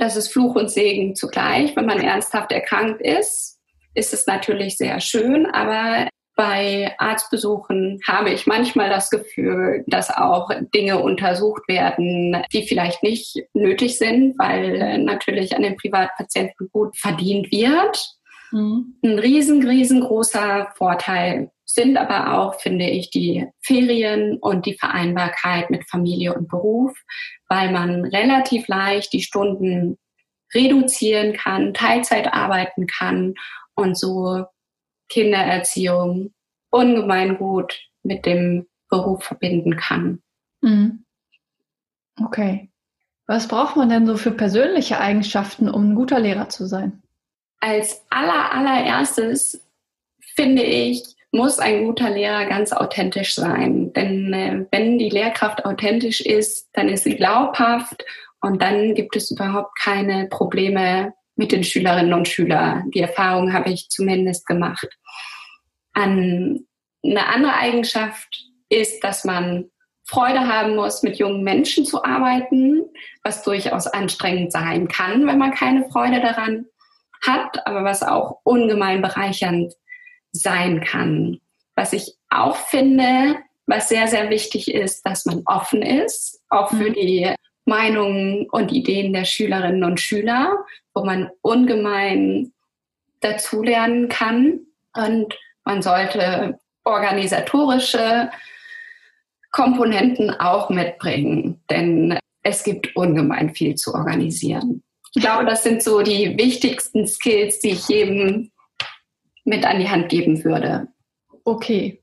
das 0.00 0.16
ist 0.16 0.32
Fluch 0.32 0.54
und 0.54 0.70
Segen 0.70 1.14
zugleich. 1.14 1.76
Wenn 1.76 1.84
man 1.84 2.00
ernsthaft 2.00 2.52
erkrankt 2.52 3.02
ist, 3.02 3.58
ist 3.94 4.14
es 4.14 4.26
natürlich 4.26 4.78
sehr 4.78 4.98
schön, 4.98 5.44
aber 5.44 6.08
bei 6.40 6.94
Arztbesuchen 6.96 8.00
habe 8.08 8.30
ich 8.30 8.46
manchmal 8.46 8.88
das 8.88 9.10
Gefühl, 9.10 9.84
dass 9.86 10.08
auch 10.08 10.50
Dinge 10.74 10.98
untersucht 10.98 11.68
werden, 11.68 12.42
die 12.50 12.62
vielleicht 12.62 13.02
nicht 13.02 13.44
nötig 13.52 13.98
sind, 13.98 14.38
weil 14.38 15.04
natürlich 15.04 15.54
an 15.54 15.60
den 15.60 15.76
Privatpatienten 15.76 16.70
gut 16.72 16.96
verdient 16.96 17.52
wird. 17.52 18.16
Mhm. 18.52 18.96
Ein 19.04 19.18
riesen, 19.18 19.68
riesengroßer 19.68 20.72
Vorteil 20.78 21.50
sind 21.66 21.98
aber 21.98 22.38
auch, 22.38 22.58
finde 22.58 22.86
ich, 22.86 23.10
die 23.10 23.46
Ferien 23.60 24.38
und 24.40 24.64
die 24.64 24.78
Vereinbarkeit 24.78 25.68
mit 25.68 25.90
Familie 25.90 26.32
und 26.32 26.48
Beruf, 26.48 26.96
weil 27.50 27.70
man 27.70 28.06
relativ 28.06 28.66
leicht 28.66 29.12
die 29.12 29.22
Stunden 29.22 29.98
reduzieren 30.54 31.34
kann, 31.34 31.74
Teilzeit 31.74 32.32
arbeiten 32.32 32.86
kann 32.86 33.34
und 33.74 33.98
so 33.98 34.46
Kindererziehung 35.10 36.32
ungemein 36.70 37.36
gut 37.36 37.78
mit 38.02 38.24
dem 38.24 38.66
Beruf 38.88 39.24
verbinden 39.24 39.76
kann. 39.76 40.22
Mhm. 40.62 41.04
Okay. 42.22 42.70
Was 43.26 43.46
braucht 43.46 43.76
man 43.76 43.88
denn 43.88 44.06
so 44.06 44.16
für 44.16 44.32
persönliche 44.32 44.98
Eigenschaften, 44.98 45.68
um 45.68 45.90
ein 45.90 45.94
guter 45.94 46.18
Lehrer 46.18 46.48
zu 46.48 46.66
sein? 46.66 47.02
Als 47.60 48.04
aller, 48.10 48.52
allererstes 48.52 49.64
finde 50.34 50.62
ich, 50.62 51.04
muss 51.32 51.58
ein 51.58 51.84
guter 51.84 52.10
Lehrer 52.10 52.46
ganz 52.46 52.72
authentisch 52.72 53.34
sein. 53.34 53.92
Denn 53.92 54.32
äh, 54.32 54.66
wenn 54.72 54.98
die 54.98 55.10
Lehrkraft 55.10 55.64
authentisch 55.64 56.20
ist, 56.20 56.68
dann 56.72 56.88
ist 56.88 57.04
sie 57.04 57.14
glaubhaft 57.14 58.04
und 58.40 58.60
dann 58.62 58.94
gibt 58.94 59.14
es 59.16 59.30
überhaupt 59.30 59.78
keine 59.78 60.26
Probleme 60.26 61.12
mit 61.40 61.52
den 61.52 61.64
Schülerinnen 61.64 62.12
und 62.12 62.28
Schülern. 62.28 62.90
Die 62.90 63.00
Erfahrung 63.00 63.54
habe 63.54 63.70
ich 63.70 63.88
zumindest 63.88 64.44
gemacht. 64.44 64.86
An 65.94 66.66
eine 67.02 67.26
andere 67.28 67.54
Eigenschaft 67.54 68.44
ist, 68.68 69.02
dass 69.02 69.24
man 69.24 69.70
Freude 70.04 70.46
haben 70.46 70.76
muss, 70.76 71.02
mit 71.02 71.16
jungen 71.16 71.42
Menschen 71.42 71.86
zu 71.86 72.04
arbeiten, 72.04 72.82
was 73.24 73.42
durchaus 73.42 73.86
anstrengend 73.86 74.52
sein 74.52 74.86
kann, 74.86 75.26
wenn 75.26 75.38
man 75.38 75.54
keine 75.54 75.88
Freude 75.88 76.20
daran 76.20 76.66
hat, 77.26 77.66
aber 77.66 77.84
was 77.84 78.02
auch 78.02 78.40
ungemein 78.44 79.00
bereichernd 79.00 79.72
sein 80.32 80.82
kann. 80.82 81.38
Was 81.74 81.94
ich 81.94 82.16
auch 82.28 82.56
finde, 82.56 83.36
was 83.66 83.88
sehr, 83.88 84.08
sehr 84.08 84.28
wichtig 84.28 84.74
ist, 84.74 85.06
dass 85.06 85.24
man 85.24 85.40
offen 85.46 85.80
ist, 85.80 86.42
auch 86.50 86.68
für 86.68 86.90
mhm. 86.90 86.94
die 86.94 87.34
Meinungen 87.64 88.48
und 88.50 88.72
Ideen 88.72 89.12
der 89.12 89.24
Schülerinnen 89.24 89.84
und 89.84 90.00
Schüler, 90.00 90.64
wo 90.94 91.04
man 91.04 91.30
ungemein 91.42 92.52
dazulernen 93.20 94.08
kann. 94.08 94.60
Und 94.94 95.38
man 95.64 95.82
sollte 95.82 96.58
organisatorische 96.84 98.30
Komponenten 99.52 100.30
auch 100.30 100.70
mitbringen, 100.70 101.60
denn 101.70 102.18
es 102.42 102.64
gibt 102.64 102.94
ungemein 102.96 103.54
viel 103.54 103.74
zu 103.74 103.94
organisieren. 103.94 104.82
Ich 105.14 105.22
glaube, 105.22 105.44
das 105.44 105.62
sind 105.62 105.82
so 105.82 106.02
die 106.02 106.36
wichtigsten 106.38 107.06
Skills, 107.06 107.58
die 107.60 107.70
ich 107.70 107.88
jedem 107.88 108.52
mit 109.44 109.64
an 109.64 109.80
die 109.80 109.88
Hand 109.88 110.08
geben 110.08 110.42
würde. 110.44 110.88
Okay. 111.44 112.00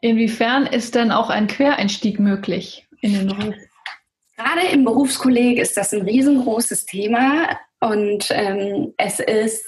Inwiefern 0.00 0.66
ist 0.66 0.94
denn 0.94 1.10
auch 1.10 1.30
ein 1.30 1.46
Quereinstieg 1.46 2.18
möglich 2.18 2.86
in 3.00 3.12
den 3.12 3.26
Beruf? 3.26 3.54
Gerade 4.36 4.66
im 4.72 4.84
Berufskolleg 4.84 5.58
ist 5.58 5.76
das 5.76 5.92
ein 5.92 6.02
riesengroßes 6.02 6.86
Thema 6.86 7.58
und 7.80 8.28
ähm, 8.30 8.92
es 8.98 9.18
ist 9.18 9.64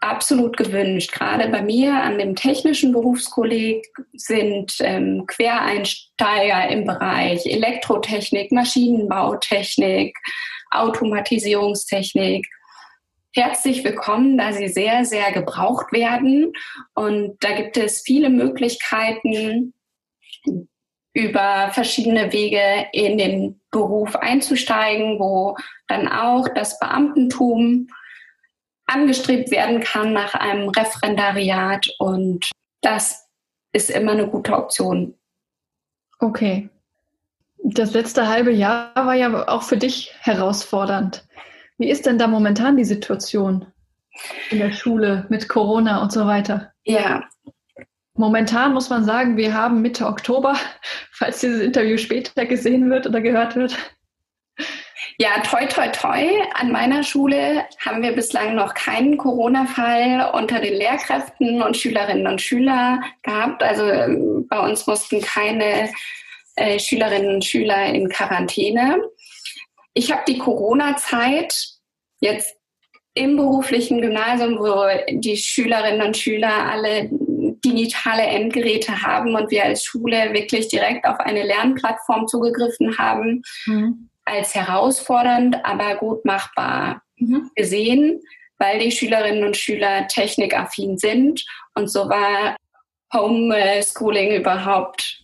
absolut 0.00 0.56
gewünscht. 0.56 1.12
Gerade 1.12 1.48
bei 1.48 1.62
mir 1.62 1.94
an 1.94 2.18
dem 2.18 2.34
technischen 2.34 2.92
Berufskolleg 2.92 3.86
sind 4.14 4.76
ähm, 4.80 5.24
Quereinsteiger 5.26 6.68
im 6.68 6.84
Bereich 6.84 7.46
Elektrotechnik, 7.46 8.52
Maschinenbautechnik, 8.52 10.16
Automatisierungstechnik 10.70 12.46
herzlich 13.36 13.84
willkommen, 13.84 14.38
da 14.38 14.52
sie 14.54 14.68
sehr, 14.68 15.04
sehr 15.04 15.30
gebraucht 15.30 15.92
werden. 15.92 16.54
Und 16.94 17.36
da 17.40 17.54
gibt 17.54 17.76
es 17.76 18.00
viele 18.00 18.30
Möglichkeiten, 18.30 19.74
über 21.16 21.70
verschiedene 21.72 22.30
Wege 22.30 22.88
in 22.92 23.16
den 23.16 23.58
Beruf 23.70 24.14
einzusteigen, 24.16 25.18
wo 25.18 25.56
dann 25.88 26.08
auch 26.08 26.46
das 26.54 26.78
Beamtentum 26.78 27.88
angestrebt 28.84 29.50
werden 29.50 29.80
kann 29.80 30.12
nach 30.12 30.34
einem 30.34 30.68
Referendariat. 30.68 31.86
Und 31.98 32.50
das 32.82 33.26
ist 33.72 33.88
immer 33.88 34.12
eine 34.12 34.28
gute 34.28 34.52
Option. 34.52 35.14
Okay. 36.18 36.68
Das 37.64 37.94
letzte 37.94 38.28
halbe 38.28 38.52
Jahr 38.52 38.94
war 38.94 39.14
ja 39.14 39.48
auch 39.48 39.62
für 39.62 39.78
dich 39.78 40.14
herausfordernd. 40.20 41.26
Wie 41.78 41.88
ist 41.88 42.04
denn 42.04 42.18
da 42.18 42.26
momentan 42.26 42.76
die 42.76 42.84
Situation 42.84 43.64
in 44.50 44.58
der 44.58 44.72
Schule 44.72 45.24
mit 45.30 45.48
Corona 45.48 46.02
und 46.02 46.12
so 46.12 46.26
weiter? 46.26 46.72
Ja. 46.84 47.24
Momentan 48.16 48.72
muss 48.72 48.88
man 48.88 49.04
sagen, 49.04 49.36
wir 49.36 49.52
haben 49.54 49.82
Mitte 49.82 50.06
Oktober, 50.06 50.56
falls 51.12 51.40
dieses 51.40 51.60
Interview 51.60 51.98
später 51.98 52.46
gesehen 52.46 52.90
wird 52.90 53.06
oder 53.06 53.20
gehört 53.20 53.56
wird. 53.56 53.76
Ja, 55.18 55.40
toi, 55.40 55.64
toi, 55.66 55.88
toi. 55.88 56.28
An 56.54 56.70
meiner 56.72 57.02
Schule 57.02 57.64
haben 57.84 58.02
wir 58.02 58.12
bislang 58.12 58.54
noch 58.54 58.74
keinen 58.74 59.16
Corona-Fall 59.16 60.30
unter 60.34 60.60
den 60.60 60.74
Lehrkräften 60.74 61.62
und 61.62 61.76
Schülerinnen 61.76 62.26
und 62.26 62.40
Schülern 62.40 63.02
gehabt. 63.22 63.62
Also 63.62 63.86
ähm, 63.86 64.46
bei 64.48 64.58
uns 64.58 64.86
mussten 64.86 65.22
keine 65.22 65.90
äh, 66.56 66.78
Schülerinnen 66.78 67.36
und 67.36 67.44
Schüler 67.44 67.86
in 67.86 68.10
Quarantäne. 68.10 69.00
Ich 69.94 70.12
habe 70.12 70.22
die 70.28 70.36
Corona-Zeit 70.36 71.54
jetzt 72.20 72.54
im 73.14 73.36
beruflichen 73.36 74.02
Gymnasium, 74.02 74.58
wo 74.58 74.86
die 75.10 75.38
Schülerinnen 75.38 76.06
und 76.06 76.16
Schüler 76.18 76.70
alle 76.70 77.08
digitale 77.66 78.22
Endgeräte 78.22 79.02
haben 79.02 79.34
und 79.34 79.50
wir 79.50 79.64
als 79.64 79.84
Schule 79.84 80.32
wirklich 80.32 80.68
direkt 80.68 81.06
auf 81.06 81.18
eine 81.20 81.42
Lernplattform 81.42 82.28
zugegriffen 82.28 82.96
haben, 82.98 83.42
mhm. 83.66 84.08
als 84.24 84.54
herausfordernd, 84.54 85.64
aber 85.64 85.96
gut 85.96 86.24
machbar 86.24 87.02
mhm. 87.16 87.50
gesehen, 87.54 88.20
weil 88.58 88.78
die 88.78 88.92
Schülerinnen 88.92 89.44
und 89.44 89.56
Schüler 89.56 90.06
technikaffin 90.06 90.96
sind 90.96 91.44
und 91.74 91.90
so 91.90 92.08
war 92.08 92.56
Homeschooling 93.12 94.36
überhaupt 94.36 95.22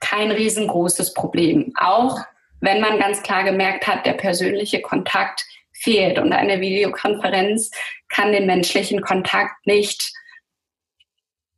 kein 0.00 0.30
riesengroßes 0.30 1.14
Problem. 1.14 1.72
Auch 1.78 2.18
wenn 2.60 2.80
man 2.80 2.98
ganz 2.98 3.22
klar 3.22 3.44
gemerkt 3.44 3.86
hat, 3.86 4.06
der 4.06 4.14
persönliche 4.14 4.80
Kontakt 4.80 5.44
fehlt 5.72 6.18
und 6.18 6.32
eine 6.32 6.60
Videokonferenz 6.60 7.70
kann 8.08 8.32
den 8.32 8.46
menschlichen 8.46 9.00
Kontakt 9.00 9.66
nicht 9.66 10.12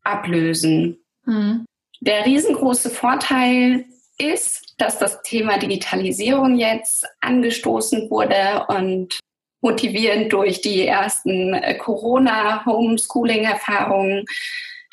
ablösen. 0.05 1.05
Mhm. 1.25 1.65
Der 2.01 2.27
riesengroße 2.27 2.91
Vorteil 2.91 3.87
ist, 4.19 4.75
dass 4.79 4.99
das 4.99 5.23
Thema 5.23 5.59
Digitalisierung 5.59 6.59
jetzt 6.59 7.07
angestoßen 7.21 8.11
wurde 8.11 8.67
und 8.69 9.19
motivierend 9.61 10.33
durch 10.33 10.61
die 10.61 10.87
ersten 10.87 11.55
äh, 11.55 11.77
Corona-Homeschooling-Erfahrungen 11.77 14.25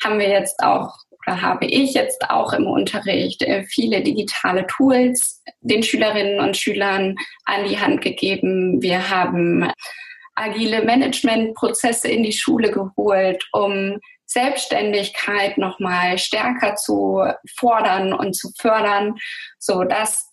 haben 0.02 0.18
wir 0.18 0.28
jetzt 0.28 0.58
auch 0.60 0.96
oder 1.24 1.40
habe 1.40 1.66
ich 1.66 1.94
jetzt 1.94 2.28
auch 2.30 2.52
im 2.52 2.66
Unterricht 2.66 3.42
äh, 3.42 3.64
viele 3.64 4.02
digitale 4.02 4.66
Tools 4.66 5.42
den 5.60 5.82
Schülerinnen 5.82 6.40
und 6.40 6.56
Schülern 6.56 7.16
an 7.44 7.64
die 7.68 7.78
Hand 7.78 8.00
gegeben. 8.00 8.82
Wir 8.82 9.10
haben 9.10 9.70
agile 10.34 10.84
Managementprozesse 10.84 12.08
in 12.08 12.22
die 12.22 12.32
Schule 12.32 12.70
geholt, 12.70 13.46
um 13.52 13.98
Selbstständigkeit 14.32 15.58
nochmal 15.58 16.18
stärker 16.18 16.74
zu 16.76 17.22
fordern 17.56 18.12
und 18.12 18.34
zu 18.34 18.50
fördern, 18.58 19.16
so 19.58 19.84
dass 19.84 20.32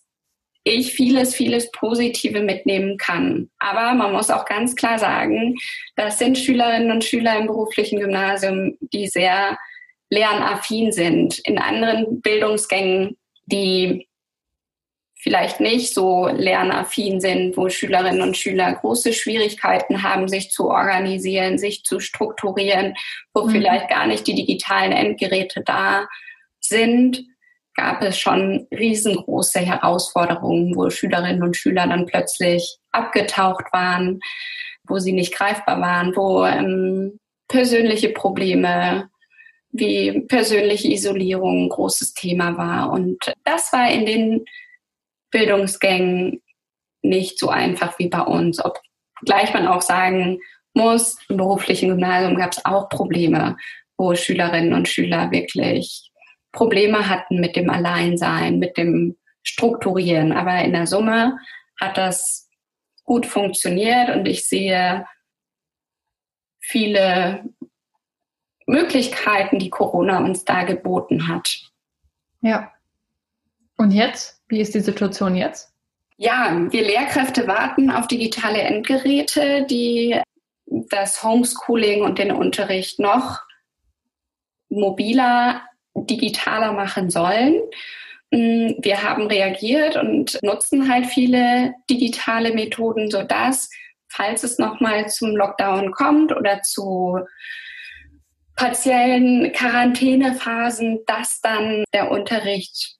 ich 0.64 0.92
vieles, 0.92 1.34
vieles 1.34 1.70
Positive 1.70 2.42
mitnehmen 2.42 2.98
kann. 2.98 3.50
Aber 3.58 3.94
man 3.94 4.12
muss 4.12 4.30
auch 4.30 4.44
ganz 4.44 4.76
klar 4.76 4.98
sagen, 4.98 5.56
das 5.96 6.18
sind 6.18 6.36
Schülerinnen 6.36 6.90
und 6.90 7.04
Schüler 7.04 7.38
im 7.38 7.46
beruflichen 7.46 7.98
Gymnasium, 7.98 8.76
die 8.92 9.06
sehr 9.06 9.58
lernaffin 10.10 10.92
sind. 10.92 11.38
In 11.40 11.58
anderen 11.58 12.20
Bildungsgängen, 12.20 13.16
die 13.46 14.06
vielleicht 15.22 15.60
nicht 15.60 15.92
so 15.92 16.28
lernaffin 16.28 17.20
sind, 17.20 17.56
wo 17.56 17.68
Schülerinnen 17.68 18.22
und 18.22 18.36
Schüler 18.36 18.72
große 18.72 19.12
Schwierigkeiten 19.12 20.02
haben, 20.02 20.28
sich 20.28 20.50
zu 20.50 20.68
organisieren, 20.68 21.58
sich 21.58 21.84
zu 21.84 22.00
strukturieren, 22.00 22.94
wo 23.34 23.44
mhm. 23.44 23.50
vielleicht 23.50 23.88
gar 23.88 24.06
nicht 24.06 24.26
die 24.26 24.34
digitalen 24.34 24.92
Endgeräte 24.92 25.62
da 25.64 26.06
sind, 26.60 27.22
gab 27.74 28.02
es 28.02 28.18
schon 28.18 28.66
riesengroße 28.72 29.60
Herausforderungen, 29.60 30.74
wo 30.74 30.90
Schülerinnen 30.90 31.42
und 31.42 31.56
Schüler 31.56 31.86
dann 31.86 32.06
plötzlich 32.06 32.78
abgetaucht 32.90 33.72
waren, 33.72 34.20
wo 34.88 34.98
sie 34.98 35.12
nicht 35.12 35.34
greifbar 35.34 35.80
waren, 35.80 36.16
wo 36.16 36.44
ähm, 36.44 37.18
persönliche 37.48 38.10
Probleme 38.10 39.08
wie 39.72 40.22
persönliche 40.22 40.88
Isolierung 40.88 41.66
ein 41.66 41.68
großes 41.68 42.14
Thema 42.14 42.56
war. 42.56 42.90
Und 42.90 43.32
das 43.44 43.72
war 43.72 43.88
in 43.90 44.04
den 44.04 44.44
Bildungsgängen 45.30 46.42
nicht 47.02 47.38
so 47.38 47.48
einfach 47.48 47.98
wie 47.98 48.08
bei 48.08 48.20
uns. 48.20 48.62
Obgleich 48.64 49.52
man 49.54 49.68
auch 49.68 49.82
sagen 49.82 50.40
muss, 50.74 51.18
im 51.28 51.36
beruflichen 51.36 51.88
Gymnasium 51.88 52.36
gab 52.36 52.52
es 52.52 52.64
auch 52.64 52.88
Probleme, 52.88 53.56
wo 53.96 54.14
Schülerinnen 54.14 54.72
und 54.72 54.88
Schüler 54.88 55.30
wirklich 55.30 56.10
Probleme 56.52 57.08
hatten 57.08 57.40
mit 57.40 57.56
dem 57.56 57.70
Alleinsein, 57.70 58.58
mit 58.58 58.76
dem 58.76 59.16
Strukturieren. 59.42 60.32
Aber 60.32 60.62
in 60.62 60.72
der 60.72 60.86
Summe 60.86 61.38
hat 61.80 61.96
das 61.96 62.48
gut 63.04 63.26
funktioniert 63.26 64.10
und 64.10 64.26
ich 64.26 64.46
sehe 64.46 65.06
viele 66.60 67.44
Möglichkeiten, 68.66 69.58
die 69.58 69.70
Corona 69.70 70.18
uns 70.18 70.44
da 70.44 70.62
geboten 70.62 71.28
hat. 71.28 71.60
Ja. 72.40 72.72
Und 73.76 73.90
jetzt? 73.90 74.39
Wie 74.50 74.60
ist 74.60 74.74
die 74.74 74.80
Situation 74.80 75.36
jetzt? 75.36 75.72
Ja, 76.16 76.66
wir 76.70 76.82
Lehrkräfte 76.82 77.46
warten 77.46 77.90
auf 77.90 78.08
digitale 78.08 78.60
Endgeräte, 78.60 79.64
die 79.64 80.20
das 80.66 81.22
Homeschooling 81.22 82.02
und 82.02 82.18
den 82.18 82.32
Unterricht 82.32 82.98
noch 82.98 83.40
mobiler, 84.68 85.62
digitaler 85.94 86.72
machen 86.72 87.10
sollen. 87.10 87.54
Mm, 88.30 88.72
wir 88.78 89.02
haben 89.02 89.28
reagiert 89.28 89.96
und 89.96 90.38
nutzen 90.42 90.92
halt 90.92 91.06
viele 91.06 91.74
digitale 91.88 92.52
Methoden, 92.52 93.10
sodass, 93.10 93.70
falls 94.08 94.42
es 94.42 94.58
nochmal 94.58 95.08
zum 95.08 95.36
Lockdown 95.36 95.92
kommt 95.92 96.32
oder 96.36 96.60
zu 96.62 97.20
partiellen 98.56 99.52
Quarantänephasen, 99.52 101.00
dass 101.06 101.40
dann 101.40 101.84
der 101.94 102.10
Unterricht 102.10 102.99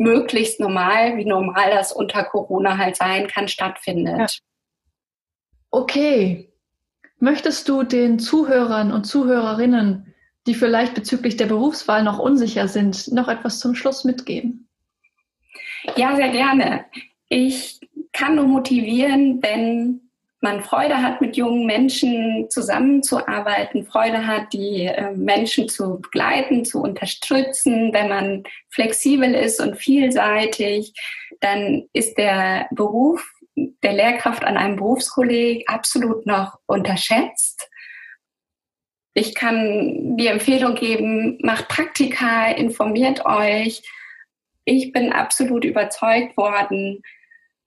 möglichst 0.00 0.60
normal, 0.60 1.18
wie 1.18 1.26
normal 1.26 1.70
das 1.70 1.92
unter 1.92 2.24
Corona 2.24 2.78
halt 2.78 2.96
sein 2.96 3.28
kann, 3.28 3.48
stattfindet. 3.48 4.18
Ja. 4.18 4.26
Okay. 5.70 6.52
Möchtest 7.18 7.68
du 7.68 7.82
den 7.82 8.18
Zuhörern 8.18 8.92
und 8.92 9.04
Zuhörerinnen, 9.04 10.14
die 10.46 10.54
vielleicht 10.54 10.94
bezüglich 10.94 11.36
der 11.36 11.46
Berufswahl 11.46 12.02
noch 12.02 12.18
unsicher 12.18 12.66
sind, 12.66 13.12
noch 13.12 13.28
etwas 13.28 13.60
zum 13.60 13.74
Schluss 13.74 14.04
mitgeben? 14.04 14.68
Ja, 15.96 16.16
sehr 16.16 16.30
gerne. 16.30 16.86
Ich 17.28 17.78
kann 18.12 18.36
nur 18.36 18.46
motivieren, 18.46 19.42
wenn 19.42 20.09
man 20.40 20.62
Freude 20.62 21.02
hat, 21.02 21.20
mit 21.20 21.36
jungen 21.36 21.66
Menschen 21.66 22.48
zusammenzuarbeiten, 22.48 23.84
Freude 23.84 24.26
hat, 24.26 24.52
die 24.52 24.86
äh, 24.86 25.12
Menschen 25.12 25.68
zu 25.68 26.00
begleiten, 26.00 26.64
zu 26.64 26.80
unterstützen. 26.80 27.92
Wenn 27.92 28.08
man 28.08 28.44
flexibel 28.70 29.34
ist 29.34 29.60
und 29.60 29.76
vielseitig, 29.76 30.94
dann 31.40 31.84
ist 31.92 32.16
der 32.16 32.68
Beruf 32.70 33.22
der 33.82 33.92
Lehrkraft 33.92 34.44
an 34.44 34.56
einem 34.56 34.76
Berufskolleg 34.76 35.68
absolut 35.68 36.24
noch 36.24 36.58
unterschätzt. 36.66 37.68
Ich 39.12 39.34
kann 39.34 40.16
die 40.16 40.28
Empfehlung 40.28 40.74
geben, 40.74 41.38
macht 41.42 41.68
Praktika, 41.68 42.50
informiert 42.52 43.26
euch. 43.26 43.82
Ich 44.64 44.92
bin 44.92 45.12
absolut 45.12 45.64
überzeugt 45.64 46.36
worden 46.36 47.02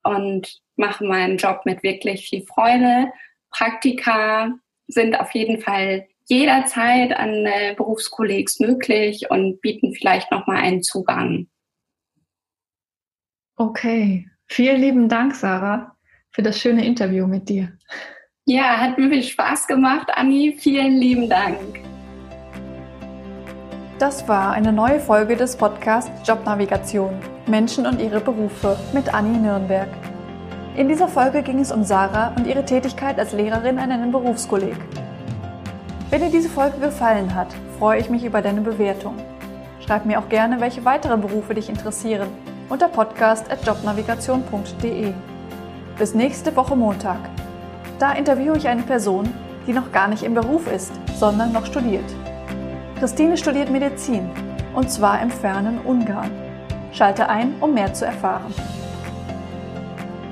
und 0.04 0.63
mache 0.76 1.06
meinen 1.06 1.38
Job 1.38 1.62
mit 1.66 1.84
wirklich 1.84 2.28
viel 2.28 2.46
Freude. 2.46 3.12
Praktika 3.52 4.54
sind 4.88 5.20
auf 5.20 5.32
jeden 5.32 5.62
Fall 5.62 6.08
jederzeit 6.26 7.16
an 7.16 7.46
äh, 7.46 7.74
Berufskollegs 7.76 8.60
möglich 8.60 9.30
und 9.30 9.62
bieten 9.62 9.94
vielleicht 9.94 10.32
nochmal 10.32 10.58
einen 10.58 10.82
Zugang. 10.82 11.48
Okay, 13.56 14.28
vielen 14.48 14.82
lieben 14.82 15.10
Dank, 15.10 15.36
Sarah, 15.36 15.96
für 16.32 16.42
das 16.42 16.60
schöne 16.60 16.86
Interview 16.86 17.28
mit 17.28 17.50
dir. 17.50 17.78
Ja, 18.46 18.78
hat 18.78 18.98
mir 18.98 19.10
viel 19.10 19.24
Spaß 19.24 19.68
gemacht, 19.68 20.10
Anni. 20.14 20.58
Vielen 20.60 20.98
lieben 20.98 21.30
Dank. 21.30 21.58
Das 24.00 24.28
war 24.28 24.52
eine 24.52 24.74
neue 24.74 25.00
Folge 25.00 25.38
des 25.38 25.56
Podcasts 25.56 26.12
Jobnavigation 26.28 27.18
Menschen 27.48 27.86
und 27.86 28.02
ihre 28.02 28.20
Berufe 28.20 28.78
mit 28.94 29.14
Anni 29.14 29.38
Nürnberg. 29.38 29.88
In 30.76 30.88
dieser 30.88 31.08
Folge 31.08 31.44
ging 31.44 31.60
es 31.60 31.72
um 31.72 31.84
Sarah 31.84 32.34
und 32.36 32.48
ihre 32.48 32.66
Tätigkeit 32.66 33.20
als 33.20 33.32
Lehrerin 33.32 33.78
an 33.78 33.92
einem 33.92 34.12
Berufskolleg. 34.12 34.76
Wenn 36.10 36.22
dir 36.22 36.32
diese 36.32 36.50
Folge 36.50 36.80
gefallen 36.80 37.36
hat, 37.36 37.50
freue 37.78 38.00
ich 38.00 38.10
mich 38.10 38.26
über 38.26 38.42
deine 38.42 38.62
Bewertung. 38.62 39.14
Schreib 39.86 40.08
mir 40.08 40.18
auch 40.18 40.30
gerne, 40.30 40.60
welche 40.62 40.84
weiteren 40.84 41.22
Berufe 41.22 41.54
dich 41.54 41.70
interessieren 41.70 42.28
unter 42.70 42.88
podcast.jobnavigation.de. 42.88 45.14
Bis 46.00 46.16
nächste 46.16 46.56
Woche 46.56 46.76
Montag. 46.76 47.20
Da 48.00 48.14
interviewe 48.14 48.58
ich 48.58 48.68
eine 48.68 48.82
Person, 48.82 49.32
die 49.68 49.74
noch 49.74 49.92
gar 49.92 50.08
nicht 50.08 50.24
im 50.24 50.34
Beruf 50.34 50.66
ist, 50.72 50.92
sondern 51.20 51.52
noch 51.52 51.68
studiert. 51.68 52.12
Christine 52.98 53.38
studiert 53.38 53.70
Medizin 53.70 54.28
und 54.74 54.90
zwar 54.90 55.22
im 55.22 55.30
fernen 55.30 55.78
Ungarn. 55.86 56.32
Schalte 56.94 57.30
ein, 57.30 57.54
um 57.62 57.76
mehr 57.76 57.94
zu 57.94 58.08
erfahren. 58.08 58.52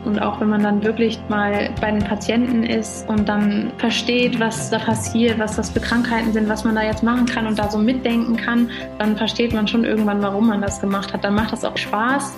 Und 0.05 0.19
auch 0.19 0.41
wenn 0.41 0.49
man 0.49 0.63
dann 0.63 0.83
wirklich 0.83 1.19
mal 1.29 1.69
bei 1.79 1.91
den 1.91 2.03
Patienten 2.03 2.63
ist 2.63 3.07
und 3.07 3.29
dann 3.29 3.71
versteht, 3.77 4.39
was 4.39 4.69
da 4.69 4.79
passiert, 4.79 5.37
was 5.39 5.55
das 5.55 5.69
für 5.69 5.79
Krankheiten 5.79 6.33
sind, 6.33 6.49
was 6.49 6.63
man 6.63 6.75
da 6.75 6.81
jetzt 6.81 7.03
machen 7.03 7.25
kann 7.25 7.45
und 7.45 7.59
da 7.59 7.69
so 7.69 7.77
mitdenken 7.77 8.35
kann, 8.35 8.69
dann 8.97 9.15
versteht 9.15 9.53
man 9.53 9.67
schon 9.67 9.83
irgendwann, 9.83 10.21
warum 10.21 10.47
man 10.47 10.61
das 10.61 10.81
gemacht 10.81 11.13
hat. 11.13 11.23
Dann 11.23 11.35
macht 11.35 11.51
das 11.51 11.63
auch 11.63 11.77
Spaß 11.77 12.33